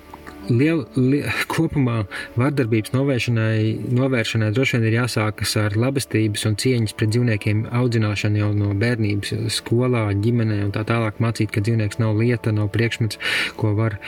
[0.51, 2.03] liel, liel, kopumā
[2.41, 8.51] vardarbības novēršanai, novēršanai droši vien ir jāsākas ar labestības un cieņas pret dzīvniekiem audzināšanu jau
[8.57, 13.21] no bērnības, skolā, ģimenē un tā tālāk mācīt, ka dzīvnieks nav lieta, nav priekšmets,
[13.61, 13.99] ko var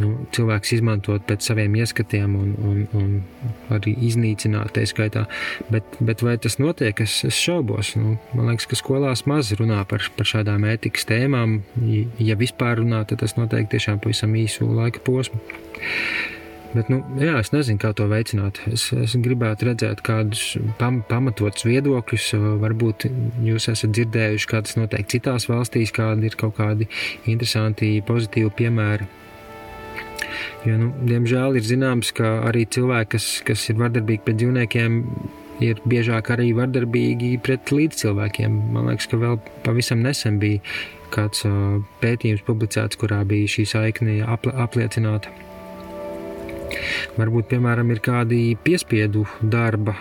[0.00, 5.26] nu, cilvēks izmantot pēc saviem ieskatiem un, un, un arī iznīcināt, tā skaitā.
[5.72, 7.94] Bet, bet vai tas notiek, es, es šaubos.
[7.98, 11.60] Nu, man liekas, ka skolās maz runā par, par šādām ētikas tēmām.
[12.22, 15.40] Ja vispār runā, tad tas notiek tiešām pavisam īsu laika posmu.
[16.76, 18.58] Bet, nu, jā, es nezinu, kā to veicināt.
[18.68, 22.26] Es, es gribētu redzēt kādus pam, pamatotus viedokļus.
[22.60, 23.06] Varbūt
[23.46, 26.88] jūs esat dzirdējuši, kā tas notiek citās valstīs, kādi ir kaut kādi
[27.24, 29.08] interesanti, pozitīvi piemēri.
[30.66, 35.00] Jo, nu, diemžēl ir zināms, ka arī cilvēki, kas, kas ir vardarbīgi pret dzīvniekiem,
[35.64, 38.60] ir biežāk arī vardarbīgi pret līdzcilvēkiem.
[38.74, 40.60] Man liekas, ka vēl pavisam nesen bija
[41.14, 45.32] kāds uh, pētījums publicēts, kurā bija šī saikne apl apliecināta.
[47.16, 49.96] Varbūt, piemēram, ir kādi piespiedu darba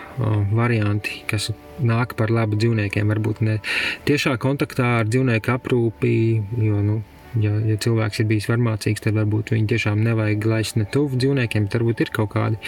[0.52, 1.52] varianti, kas
[1.84, 3.12] nāk par labu dzīvniekiem.
[3.12, 3.60] Varbūt ne
[4.08, 6.16] tiešā kontaktā ar dzīvnieku aprūpi,
[6.62, 6.98] jo nu,
[7.42, 11.68] ja, ja cilvēks ir bijis varmācīgs, tad varbūt viņu tiešām nevajag laist ne tuvu dzīvniekiem,
[11.68, 12.60] bet varbūt ir kaut kādi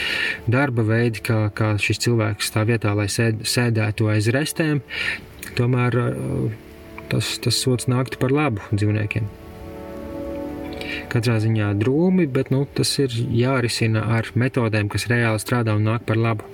[0.51, 4.83] darba veidi, kā, kā šis cilvēks tā vietā, lai sēd, sēdētu aiz restēm,
[5.59, 5.99] tomēr
[7.11, 9.46] tas, tas sots nāktu par labu dzīvniekiem.
[11.11, 16.07] Katrā ziņā drūmi, bet nu, tas ir jārisina ar metodēm, kas reāli strādā un nāk
[16.07, 16.47] par labu.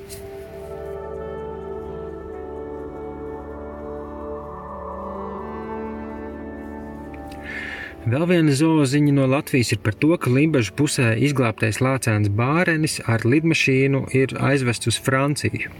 [8.03, 13.23] Vēl viena zooziņa no Latvijas ir par to, ka Limbaģa pusē izglābtais lācēns Bārenis ar
[13.23, 15.71] lidmašīnu ir aizvests uz Franciju.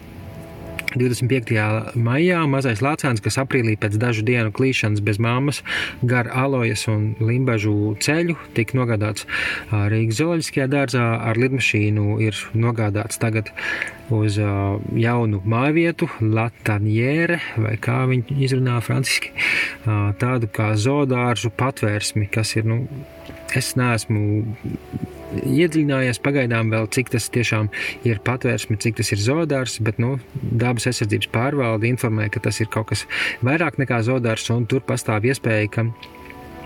[0.99, 1.95] 25.
[1.99, 5.61] maijā mazais lācēns, kas aprīlī pēc dažu dienu klīšanas bez māmas
[6.03, 9.27] gar alojas un limbažu ceļu, tika nogādāts
[9.71, 13.51] Rīgas zooloģiskajā dārzā ar lidmašīnu ir nogādāts tagad
[14.13, 19.33] uz jaunu mājvietu, Latanjēre, vai kā viņi izrunā franciski,
[20.21, 22.83] tādu kā zoodārzu patvērsmi, kas ir, nu,
[23.55, 24.43] es neesmu
[25.41, 27.69] iedziļinājies pagaidām vēl, cik tas tiešām
[28.07, 32.71] ir patvērsme, cik tas ir zodārs, bet nu, dabas aizsardzības pārvalde informē, ka tas ir
[32.73, 33.05] kaut kas
[33.45, 35.87] vairāk nekā zodārs, un tur pastāv iespēja, ka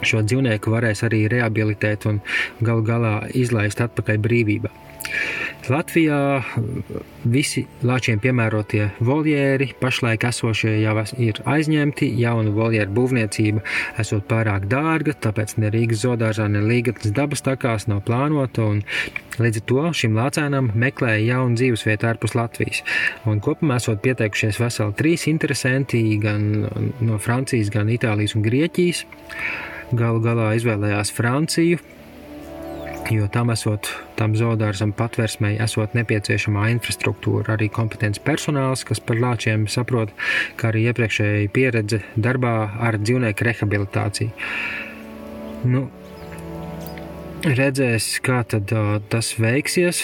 [0.06, 2.20] šo dzīvnieku varēs arī rehabilitēt un
[2.62, 4.74] galu galā izlaist atpakaļ brīvībā.
[5.68, 6.18] Latvijā
[7.28, 12.08] visi lāčiem piemērotie voljēri pašlaik esošie jau ir aizņemti.
[12.22, 13.64] Jaunu voljēru būvniecība
[14.00, 18.70] esot pārāk dārga, tāpēc ne Rīgas zodārzā, ne Līgatnes dabas takās nav plānota.
[19.38, 22.82] Līdz ar to šim lācēnam meklēja jaunu dzīvesvietu ārpus Latvijas.
[23.28, 26.48] Un kopumā esot pieteikušies veseli trīs interesanti gan
[27.04, 29.04] no Francijas, gan Itālijas un Grieķijas.
[29.98, 31.84] Galu galā izvēlējās Franciju,
[33.12, 33.90] jo tam esot,
[34.20, 40.12] tam zoodārzam patversmei esot nepieciešamā infrastruktūra, arī kompetents personāls, kas par lāčiem saprot,
[40.60, 44.32] kā arī iepriekšēja pieredze darbā ar dzīvnieku rehabilitāciju.
[45.68, 45.86] Nu,
[47.48, 50.04] redzēs, kā tad uh, tas veiksies,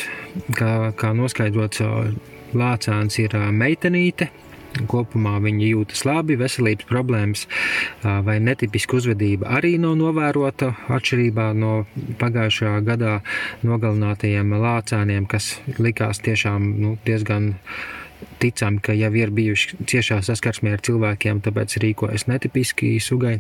[0.58, 2.14] kā, kā noskaidrots, uh,
[2.58, 4.30] lācāns ir uh, meitenīte,
[4.90, 7.46] Kopumā viņa jūtas labi, veselības problēmas
[8.02, 11.74] vai netipiska uzvedība arī nav novērota atšķirībā no
[12.22, 13.20] pagājušā gadā
[13.64, 17.54] nogalinātajiem lācāniem, kas likās tiešām nu, diezgan
[18.42, 23.40] ticami, ka jau ir bijuši ciešā saskarsmē ar cilvēkiem, tāpēc rīkojas netipiski sugai.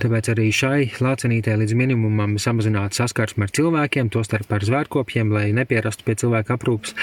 [0.00, 6.06] Tāpēc arī šai lācenītē līdz minimumam samazināt saskarsmi ar cilvēkiem, tostarp ar zvērkopiem, lai nepierastu
[6.06, 6.94] pie cilvēka aprūpas.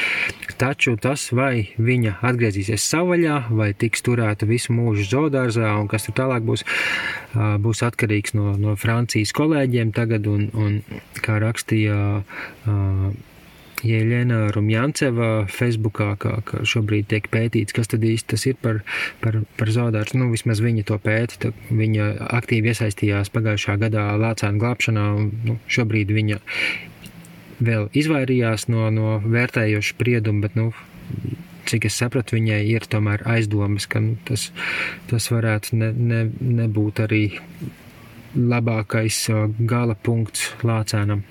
[0.60, 6.18] Taču tas, vai viņa atgriezīsies savvaļā, vai tiks turēta visu mūžu zoodārzā, un kas tur
[6.20, 6.66] tālāk būs,
[7.36, 10.80] būs atkarīgs no, no Francijas kolēģiem tagad, un, un
[11.24, 12.00] kā rakstīja
[13.86, 18.82] Jēlēna Rumjanceva Facebookā, kā, kā šobrīd tiek pētīts, kas tad īsti tas ir par,
[19.24, 20.16] par, par zaudārs.
[20.18, 21.54] Nu, vismaz viņa to pēta.
[21.70, 26.40] Viņa aktīvi iesaistījās pagājušā gadā lācēnu glābšanā, un nu, šobrīd viņa
[27.64, 30.72] vēl izvairījās no, no vērtējoša sprieduma, bet, nu,
[31.70, 34.50] cik es sapratu, viņai ir tomēr aizdomas, ka nu, tas,
[35.12, 36.22] tas varētu ne, ne,
[36.62, 37.24] nebūt arī
[38.36, 39.26] labākais
[39.68, 41.24] gala punkts lācēnam.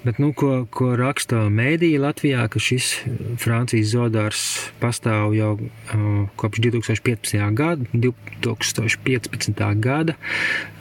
[0.00, 2.94] Bet, nu, ko, ko raksta mēdīja Latvijā, ka šis
[3.42, 4.44] Francijas zodārs
[4.80, 6.06] pastāv jau uh,
[6.40, 7.36] kopš 2015.
[7.52, 9.60] gada, 2015.
[9.84, 10.16] gada.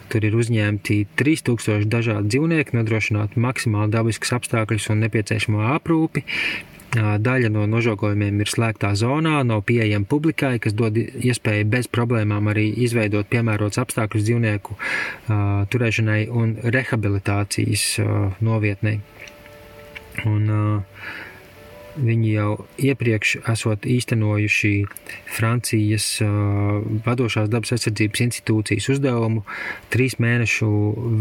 [0.09, 6.23] Tur ir uzņemti 3000 dažādi dzīvnieki, nodrošinot maksimāli dabiskus apstākļus un nepieciešamo aprūpi.
[6.95, 12.65] Daļa no nožogojumiem ir slēgtā zonā, nav pieejama publikai, kas dod iespēju bez problēmām arī
[12.85, 14.77] izveidot piemērots apstākļus dzīvnieku
[15.69, 17.85] turēšanai un rehabilitācijas
[18.41, 18.99] novietnei.
[20.25, 20.49] Un,
[21.99, 24.73] viņi jau iepriekš esot īstenojuši
[25.35, 26.07] Francijas
[27.05, 29.43] vadošās dabas aizsardzības institūcijas uzdevumu
[29.93, 30.69] trīs mēnešu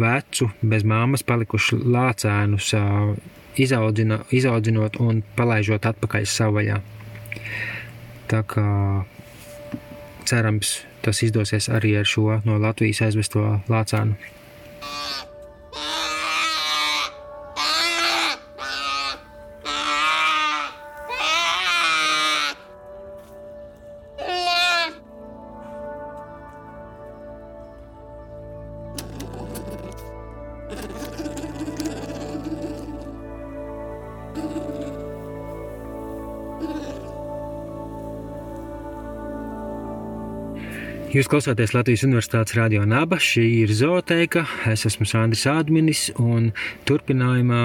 [0.01, 2.73] vecu bez māmas palikušu lācēnus
[3.61, 6.81] izaudzina, izaudzinot un palaižot atpakaļ savvaļā.
[8.29, 8.67] Tā kā
[10.29, 14.19] cerams, tas izdosies arī ar šo no Latvijas aizvesto lācānu.
[41.09, 43.17] Jūs klausāties Latvijas Universitātes radio naba.
[43.17, 44.43] Šī ir zooteka.
[44.69, 46.51] Es esmu Sandrs Ādminis un
[46.85, 47.63] turpinājumā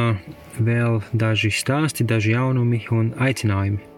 [0.64, 3.93] vēl daži stāsti, daži jaunumi un aicinājumi.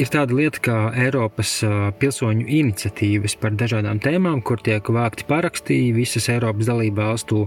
[0.00, 1.58] Ir tāda lieta kā Eiropas
[2.00, 7.42] pilsoņu iniciatīvas par dažādām tēmām, kur tiek vākti paraksti visas Eiropas dalību valstu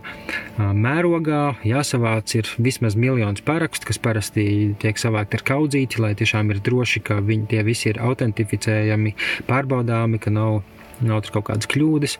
[0.58, 1.42] mērogā.
[1.66, 4.46] Jāsavāc ir vismaz miljons parakstu, kas parasti
[4.82, 9.16] tiek savākti ar kaudzīti, lai tiešām ir droši, ka viņi tie visi ir autentificējami,
[9.50, 10.62] pārbaudāmi, ka nav,
[11.02, 12.18] nav tur kaut kādas kļūdas.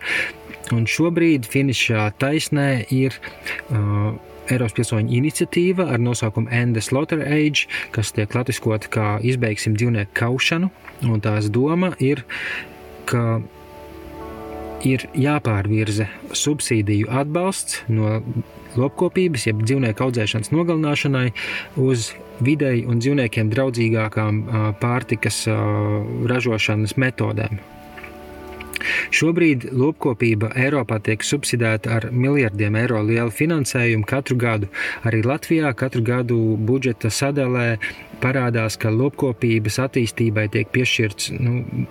[0.74, 3.20] Un šobrīd finišā taisnē ir
[3.70, 4.14] uh,
[4.52, 10.16] Eiropas pilsoņu iniciatīva ar nosaukumu End the Slaughter Age, kas tiek latviskota kā izbeigsim dzīvnieku
[10.20, 10.72] kaušanu,
[11.08, 12.26] un tās doma ir,
[13.08, 13.42] ka
[14.84, 18.20] ir jāpārvirza subsīdiju atbalsts no
[18.76, 21.30] lopkopības, jeb dzīvnieku audzēšanas nogalināšanai
[21.80, 22.12] uz
[22.44, 24.42] videi un dzīvniekiem draudzīgākām
[24.82, 25.46] pārtikas
[26.30, 27.62] ražošanas metodēm.
[29.14, 34.70] Šobrīd lopkopība Eiropā tiek subsidēta ar miljardiem eiro lielu finansējumu katru gadu.
[35.08, 37.78] Arī Latvijā katru gadu budžeta sadalē
[38.24, 41.88] parādās, ka lopkopības attīstībai tiek piešķirts, nu,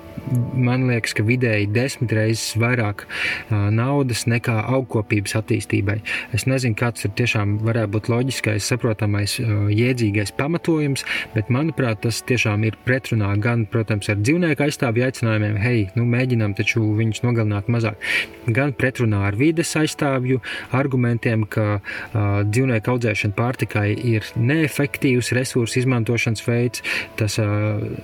[0.54, 5.98] man liekas, ka vidēji desmit reizes vairāk uh, naudas nekā augkopības attīstībai.
[6.36, 11.04] Es nezinu, kāds ir tiešām varētu būt loģiskais, saprotamais, uh, jēdzīgais pamatojums,
[11.36, 16.56] bet manuprāt, tas tiešām ir pretrunā gan, protams, ar dzīvnieku aizstāvju aicinājumiem, hei, nu, mēģinām
[16.58, 18.00] taču viņus nogalināt mazāk,
[18.48, 20.40] gan pretrunā ar vides aizstāvju
[20.76, 26.82] argumentiem, ka uh, dzīvnieku audzēšana pārtikai ir neefektīvs resursu izmantošanas veids,
[27.18, 27.38] tas,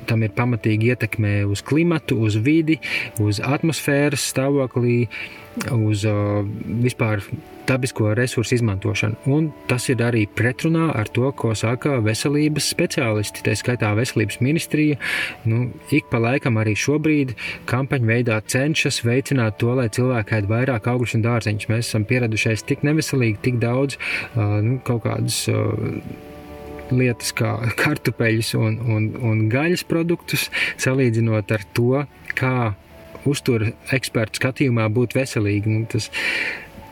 [0.08, 2.78] tam ir pamatīgi ietekmē uz klimatu, uz vidi,
[3.22, 5.07] uz atmosfēras stāvoklī,
[5.74, 6.04] uz
[6.83, 7.24] vispār
[7.68, 9.16] dabisko resursu izmantošanu.
[9.26, 14.96] Un tas ir arī pretrunā ar to, ko saka veselības speciālisti, tā skaitā veselības ministrija.
[15.48, 17.35] Nu, ik pa laikam arī šobrīd
[17.68, 21.68] kampaņu veidā cenšas veicināt to, lai cilvēki ēd vairāk augļus un dārzeņus.
[21.72, 25.44] Mēs esam pieradušies tik neveselīgi, tik daudz uh, nu, kaut kādas.
[25.52, 26.00] Uh,
[26.94, 30.48] lietas kā kartupeļus un, un, un gaļas produktus,
[30.81, 32.05] salīdzinot ar to,
[32.38, 32.72] kā
[33.29, 35.74] uztur ekspertu skatījumā būt veselīgi.
[35.74, 36.09] Nu, tas,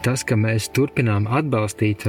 [0.04, 2.06] tas, ka mēs turpinām atbalstīt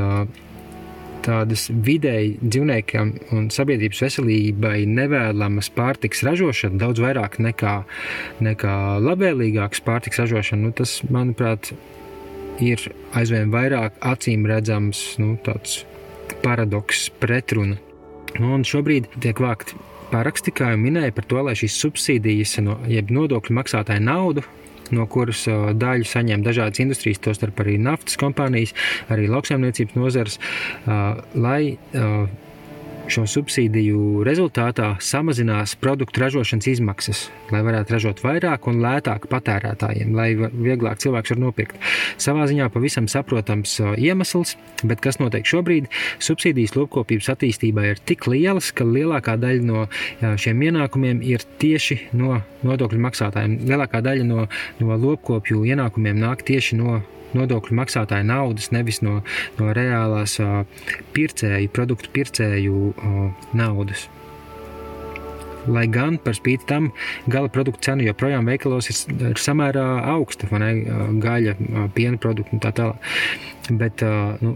[1.28, 7.76] tādas vidēji dzīvniekiem un sabiedrības veselībai nevēlamas pārtiks ražošanu, daudz vairāk nekā,
[8.48, 11.74] nekā labvēlīgākas pārtiks ražošanu, nu, tas, manuprāt,
[12.64, 12.82] ir
[13.18, 15.82] aizvien vairāk acīm redzams nu, tāds
[16.48, 17.76] paradoks, pretruna.
[18.38, 19.76] Nu, un šobrīd tiek vākti
[20.12, 24.46] paraksti, kā jau minēju, par to, lai šīs subsīdijas, no, jeb nodokļu maksātāja naudu,
[24.96, 28.76] no kuras uh, daļu saņem dažādas industrijas, tostarp arī naftas kompānijas,
[29.12, 32.28] arī lauksaimniecības nozars, uh, lai uh,
[33.12, 37.22] šo subsīdiju rezultātā samazinās produktu ražošanas izmaksas,
[37.54, 41.80] lai varētu ražot vairāk un lētāk patērētājiem, lai vieglāk cilvēks var nopirkt.
[42.22, 45.90] Savā ziņā pavisam saprotams iemesls, bet kas notiek šobrīd?
[46.24, 49.88] Subsīdijas lopkopības attīstībā ir tik lielas, ka lielākā daļa no
[50.40, 53.60] šiem ienākumiem ir tieši no nodokļu maksātājiem.
[53.70, 54.48] Lielākā daļa no,
[54.82, 57.00] no lopkopju ienākumiem nāk tieši no
[57.36, 59.22] nodokļu maksātāja naudas, nevis no,
[59.60, 60.38] no reālās
[61.16, 62.94] pircēju, produktu pircēju
[63.58, 64.08] naudas.
[65.68, 66.94] Lai gan par spīti tam
[67.28, 70.72] gala produktu cena joprojām veikalos ir, samērā augsta, ne?
[71.24, 71.58] Gaļa,
[71.96, 73.12] piena produkti un tā tālāk.
[73.68, 74.04] Bet
[74.46, 74.56] nu,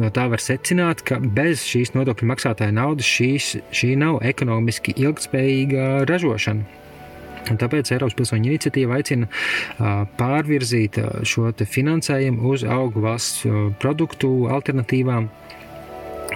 [0.00, 6.06] no tā var secināt, ka bez šīs nodokļu maksātāja naudas šīs, šī nav ekonomiski ilgspējīga
[6.08, 6.79] ražošana.
[7.48, 9.28] Tāpēc Eiropas pilsoņu iniciatīva aicina
[10.20, 13.46] pārvirzīt šo finansējumu uz augu valsts
[13.82, 15.30] produktu alternatīvām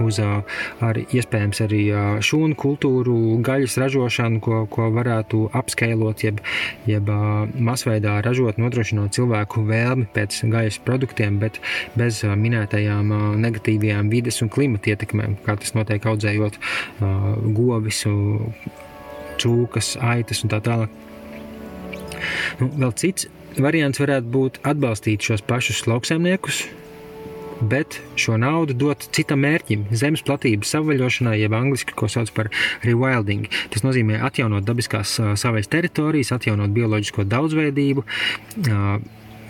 [0.02, 1.82] uz ar, iespējams arī
[2.24, 6.40] šūnu kultūru, gaļas ražošanu, ko, ko varētu apskailot, jeb,
[6.90, 7.10] jeb
[7.54, 11.60] masveidā ražot, nodrošinot cilvēku vēlmi pēc gaļas produktiem, bet
[11.98, 16.58] bez minētajām negatīvajām vides un klimata ietekmēm, kā tas notiek audzējot
[17.54, 18.04] govis
[19.40, 20.92] cūkas, aitas un tā tālāk.
[22.60, 23.28] Nu, vēl cits
[23.60, 26.64] variants varētu būt atbalstīt šos pašus lauksaimniekus,
[27.70, 32.50] bet šo naudu dot citam mērķim, zemes platības savvaļošanai, jeb angļuiski, ko sauc par
[32.84, 33.46] rewilding.
[33.72, 38.04] Tas nozīmē atjaunot dabiskās savvaļas teritorijas, atjaunot bioloģisko daudzveidību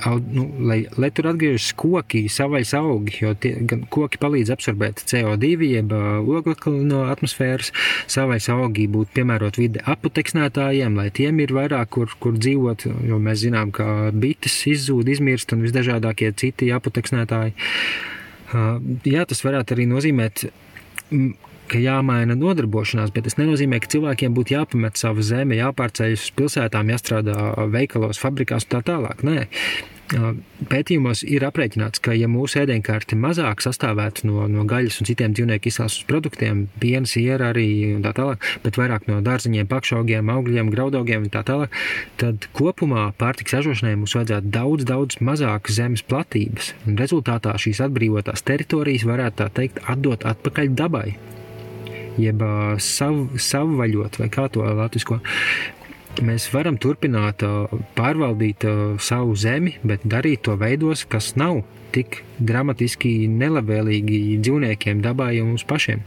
[0.07, 5.52] nu, lai, lai tur atgriežas koki, savais augi, jo tie, gan koki palīdz absorbēt CO2,
[5.68, 7.72] jeb oglekli no atmosfēras,
[8.11, 13.44] savais augi būtu piemērot vide aputeksnētājiem, lai tiem ir vairāk, kur, kur dzīvot, jo mēs
[13.46, 17.57] zinām, ka bites izzūd, izmirst un visdažādākie citi aputeksnētāji.
[19.09, 20.46] Jā, tas varētu arī nozīmēt
[21.70, 26.92] ka jāmaina nodarbošanās, bet tas nenozīmē, ka cilvēkiem būtu jāpamet savu zemi, jāpārceļas uz pilsētām,
[26.92, 27.36] jāstrādā
[27.72, 29.24] veikalos, fabrikās un tā tālāk.
[29.26, 29.46] Nē.
[30.05, 35.70] Pētījumos ir aprēķināts, ka, ja mūsu ēdienkarte mazāk sastāvētu no, no gaļas un citiem dzīvnieku
[35.70, 41.24] izcelsmes produktiem, piena, siera arī un tā tālāk, bet vairāk no dārziņiem, pakšaugiem, augļiem, graudaugiem
[41.24, 41.72] un tā tālāk,
[42.20, 46.74] tad kopumā pārtiks ražošanai mums vajadzētu daudz, daudz mazāk zemes platības.
[46.84, 51.09] Un rezultātā šīs atbrīvotās teritorijas varētu tā teikt atdot atpakaļ dabai
[52.20, 52.42] jeb
[52.82, 55.18] sav, savvaļot, vai kā to latviešu
[56.23, 57.43] mēs varam turpināt
[57.97, 58.67] pārvaldīt
[59.03, 61.62] savu zemi, bet darīt to veidos, kas nav
[61.95, 66.03] tik dramatiski nelabvēlīgi dzīvniekiem, dabai un mums pašiem.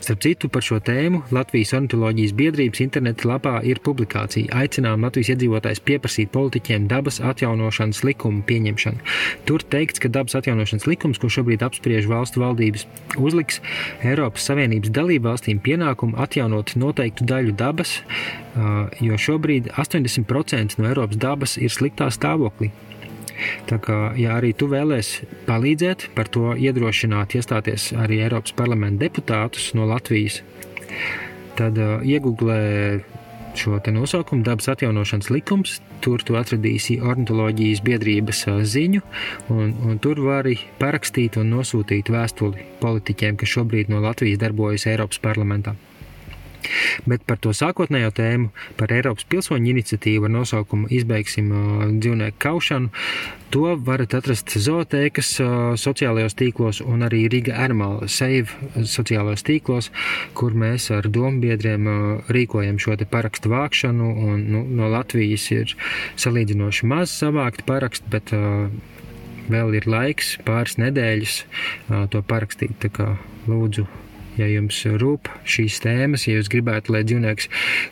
[0.00, 4.50] Starp citu, par šo tēmu Latvijas ornitoloģijas biedrības interneta lapā ir publikācija.
[4.62, 9.04] Aicinām Latvijas iedzīvotājs pieprasīt politiķiem dabas atjaunošanas likumu pieņemšanu.
[9.48, 12.86] Tur teikts, ka dabas atjaunošanas likums, ko šobrīd apspriež valstu valdības,
[13.20, 13.60] uzliks
[14.06, 17.98] Eiropas Savienības dalību valstīm pienākumu atjaunot noteiktu daļu dabas,
[19.00, 22.72] jo šobrīd 80% no Eiropas dabas ir sliktā stāvoklī.
[23.70, 29.72] Tā kā, ja arī tu vēlēsies palīdzēt, par to iedrošināt, iestāties arī Eiropas parlamenta deputātus
[29.78, 30.42] no Latvijas,
[31.58, 32.60] tad uh, iegūglē
[33.54, 35.80] šo nosaukumu dabas atjaunošanas likums.
[36.00, 39.02] Tur tu atradīsi ornitoloģijas biedrības ziņu,
[39.52, 45.20] un, un tur vari parakstīt un nosūtīt vēstuli politiķiem, kas šobrīd no Latvijas darbojas Eiropas
[45.20, 45.76] parlamentā.
[47.08, 48.50] Bet par to sākotnējo tēmu,
[48.80, 51.52] par Eiropas pilsoņu iniciatīvu ar nosaukumu Izbeigsim
[52.00, 52.90] dzīvnieku kaušanu,
[53.50, 55.32] to varat atrast zootēkas
[55.82, 59.90] sociālajos tīklos un arī Riga Animal Save sociālajos tīklos,
[60.38, 61.88] kur mēs ar dombiedriem
[62.30, 64.10] rīkojam šo te parakstu vākšanu.
[64.30, 65.74] Un, nu, no Latvijas ir
[66.20, 68.30] salīdzinoši maz savākt parakstu, bet
[69.50, 71.42] vēl ir laiks, pāris nedēļas
[72.14, 72.86] to parakstīt.
[73.50, 73.88] Lūdzu
[74.40, 77.48] ja jums rūp šīs tēmas, ja jūs gribētu, lai dzīvnieks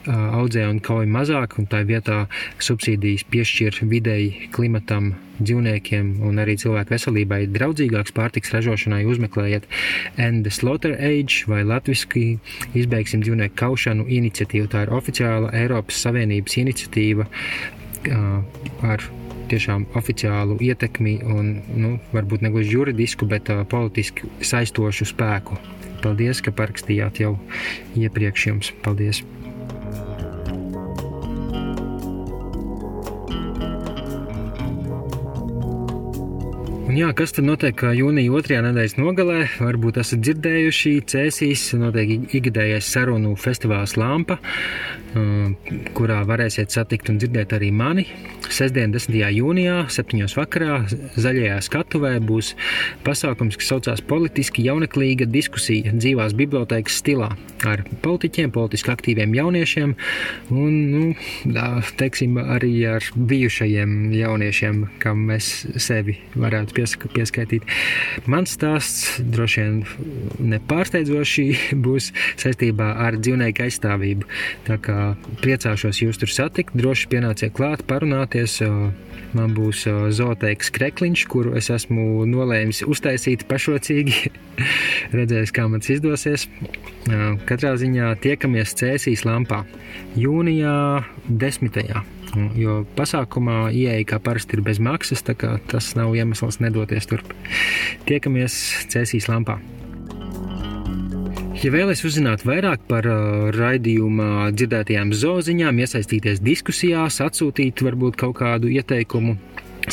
[0.09, 2.25] audzē un kauj mazāk, un tā vietā
[2.65, 9.69] subsīdijas piešķir videi klimatam, dzīvniekiem un arī cilvēku veselībai draudzīgāks pārtiks ražošanai, uzmeklējiet
[10.19, 12.25] End the Slaughter Age vai latviski
[12.75, 14.71] izbeigsim dzīvnieku kaušanu iniciatīvu.
[14.73, 17.29] Tā ir oficiāla Eiropas Savienības iniciatīva
[18.89, 19.09] ar
[19.49, 25.59] tiešām oficiālu ietekmi un, nu, varbūt ne gluži juridisku, bet uh, politiski saistošu spēku.
[26.05, 27.35] Paldies, ka parakstījāt jau
[27.99, 28.73] iepriekš jums.
[28.85, 29.25] Paldies!
[36.99, 39.39] Jā, kas tad notiek jūnija otrajā nedēļas nogalē?
[39.63, 44.39] Varbūt esat dzirdējuši, cēsīs notiek ikgadējais sarunu festivāls Lampa,
[45.97, 48.07] kurā varēsiet satikt un dzirdēt arī mani.
[48.49, 49.19] Sestdien, 10.
[49.37, 50.25] jūnijā, 7.
[50.39, 50.81] vakarā,
[51.21, 52.55] zaļajā skatuvē būs
[53.07, 57.31] pasākums, kas saucās Politiski jauneklīga diskusija dzīvās bibliotēkas stilā
[57.69, 59.95] ar politiķiem, politiski aktīviem jauniešiem
[60.55, 61.59] un, nu,
[62.01, 65.51] teiksim, arī ar bijušajiem jauniešiem, kam mēs
[65.83, 67.67] sevi varētu pieska, pieskaitīt.
[68.27, 69.83] Mans stāsts droši vien
[70.55, 71.47] nepārsteidzoši
[71.85, 74.29] būs saistībā ar dzīvnieku aizstāvību.
[74.69, 78.61] Tā kā priecāšos jūs tur satikt, droši pienāciet klāt, parunāties.
[79.37, 79.83] Man būs
[80.17, 84.31] zooteiks krekliņš, kuru es esmu nolēmis uztaisīt pašrocīgi.
[85.17, 86.47] Redzēs, kā man tas izdosies.
[87.49, 89.67] Katrā ziņā tiekamies Cēsīs lampā
[90.17, 90.79] jūnijā
[91.29, 92.18] 10.
[92.59, 97.33] Jo pasākumā ieeja kā parasti ir bez maksas, tā kā tas nav iemesls nedoties turp.
[98.09, 98.59] Tiekamies
[98.93, 99.59] Cēsīs lampā.
[101.59, 108.71] Ja vēlaties uzzināt vairāk par uh, raidījumā dzirdētajām zoziņām, iesaistīties diskusijās, atsūtīt varbūt kaut kādu
[108.71, 109.35] ieteikumu,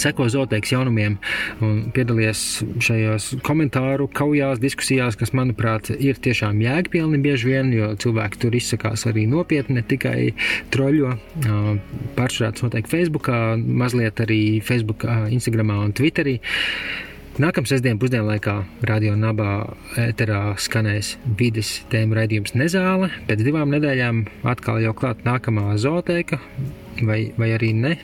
[0.01, 1.17] Seko Zoteiks jaunumiem
[1.63, 2.41] un piedalījies
[2.83, 9.05] šajos komentāru kaujās, diskusijās, kas, manuprāt, ir tiešām jēgpilni bieži vien, jo cilvēki tur izsakās
[9.09, 10.19] arī nopietni, ne tikai
[10.73, 11.15] troļo.
[12.15, 16.39] Pārsvarā noteikti Facebookā, mazliet arī Facebookā, Instagramā un Twitterī.
[17.35, 18.53] Nākamā sestdienas pusdienlaikā
[18.87, 19.65] Radio Nabā
[19.99, 23.09] ēterā skanēs vidas tēma raidījums Nezāle.
[23.27, 26.39] Pēc divām nedēļām atkal jau klāt nākamā zooteka,
[27.03, 27.97] vai, vai arī ne,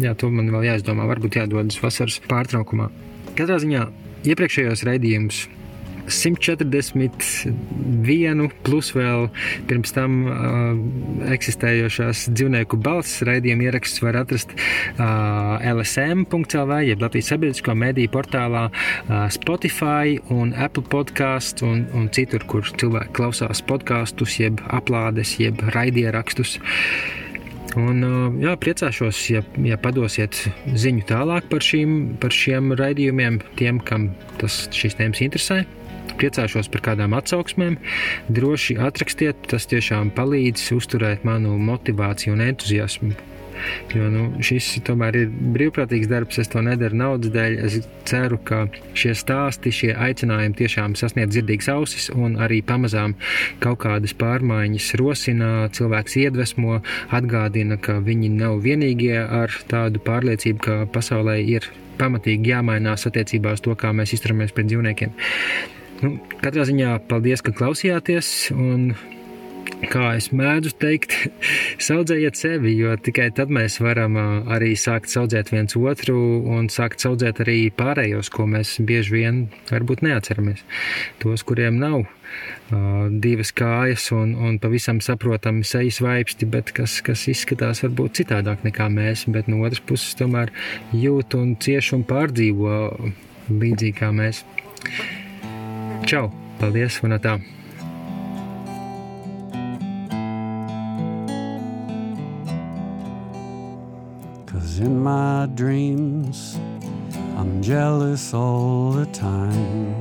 [0.00, 1.06] Jā, to man vēl jāizdomā.
[1.10, 2.90] Varbūt jādodas vasaras pārtraukumā.
[3.38, 3.86] Katrā ziņā
[4.30, 5.46] iepriekšējos raidījumus
[6.10, 9.28] 141, plus vēl
[9.70, 10.32] pirms tam uh,
[11.32, 14.60] eksistējošās dzīvnieku balss raidījuma ierakstus var atrast uh,
[15.62, 18.74] LSM.CLV, jeb Latvijas sabiedrisko mediju portālā, uh,
[19.32, 26.50] Spotify un Apple podkāstu un, un citur, kur cilvēki klausās podkāstus, jeb aplādes, jeb raidierakstus.
[27.78, 28.02] Un,
[28.42, 30.40] jā, priecāšos, ja, ja padosiet
[30.74, 34.10] ziņu tālāk par, šīm, par šiem raidījumiem, tiem, kam
[34.40, 35.62] tas šīs tēmas interesē.
[36.20, 37.78] Priecāšos par kādām atsauksmēm.
[38.28, 43.14] Droši atrakstiet, tas tiešām palīdz uzturēt manu motivāciju un entuziasmu
[43.94, 47.56] Jo nu, šis tomēr ir brīvprātīgs darbs, es to nedaru naudas dēļ.
[47.66, 48.64] Es ceru, ka
[48.98, 53.16] šie stāsti, šie aicinājumi tiešām sasniedz dzirdīgas ausis un arī pamazām
[53.62, 56.80] kaut kādas pārmaiņas rosina, cilvēks iedvesmo,
[57.16, 61.68] atgādina, ka viņi nav vienīgie ar tādu pārliecību, ka pasaulē ir
[62.00, 65.14] pamatīgi jāmainās attiecībā uz to, kā mēs izturamies pret dzīvniekiem.
[66.00, 68.50] Nu, katrā ziņā paldies, ka klausījāties.
[68.56, 68.92] Un
[69.90, 71.16] kā es mēdzu teikt,
[71.96, 74.16] audzējiet sevi, jo tikai tad mēs varam
[74.50, 76.16] arī sākt audzēt viens otru
[76.54, 80.64] un sākt audzēt arī pārējos, ko mēs bieži vien varbūt neatceramies.
[81.22, 82.06] Tos, kuriem nav
[83.22, 88.86] divas kājas un, un pavisam saprotami sejas vaipsti, bet kas, kas izskatās varbūt citādāk nekā
[88.92, 90.54] mēs, bet no otras puses tomēr
[90.94, 92.76] jūt un cieš un pārdzīvo
[93.50, 94.44] līdzīgi kā mēs.
[96.06, 96.28] Čau!
[96.60, 97.00] Paldies!
[97.06, 97.40] Un tā!
[104.80, 106.58] In my dreams,
[107.36, 109.94] I'm jealous all the time.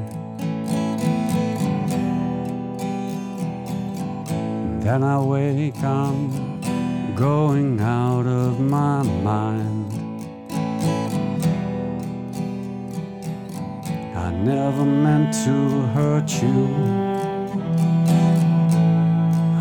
[4.79, 9.93] Then I wake, I'm going out of my mind.
[14.15, 16.65] I never meant to hurt you.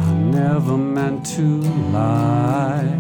[0.06, 1.42] I never meant to
[1.92, 2.97] lie.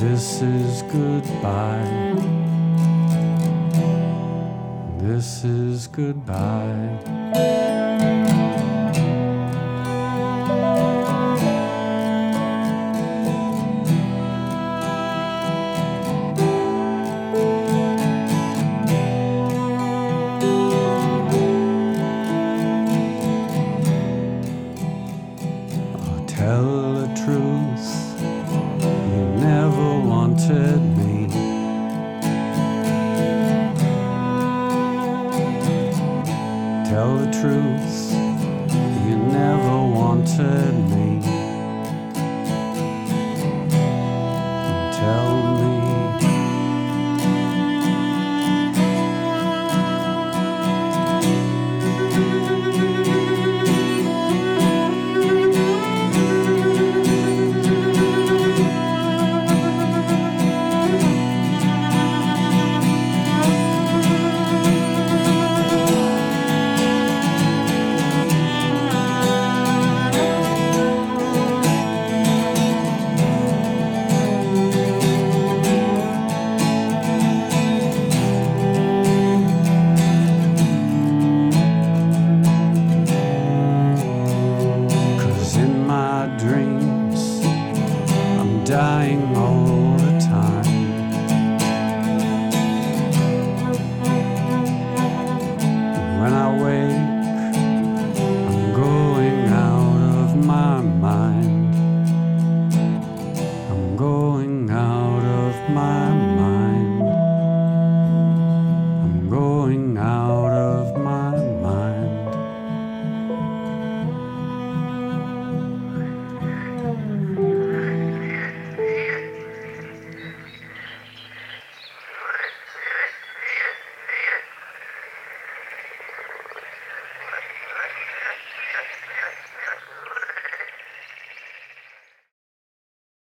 [0.00, 2.14] This is goodbye.
[4.98, 7.77] This is goodbye.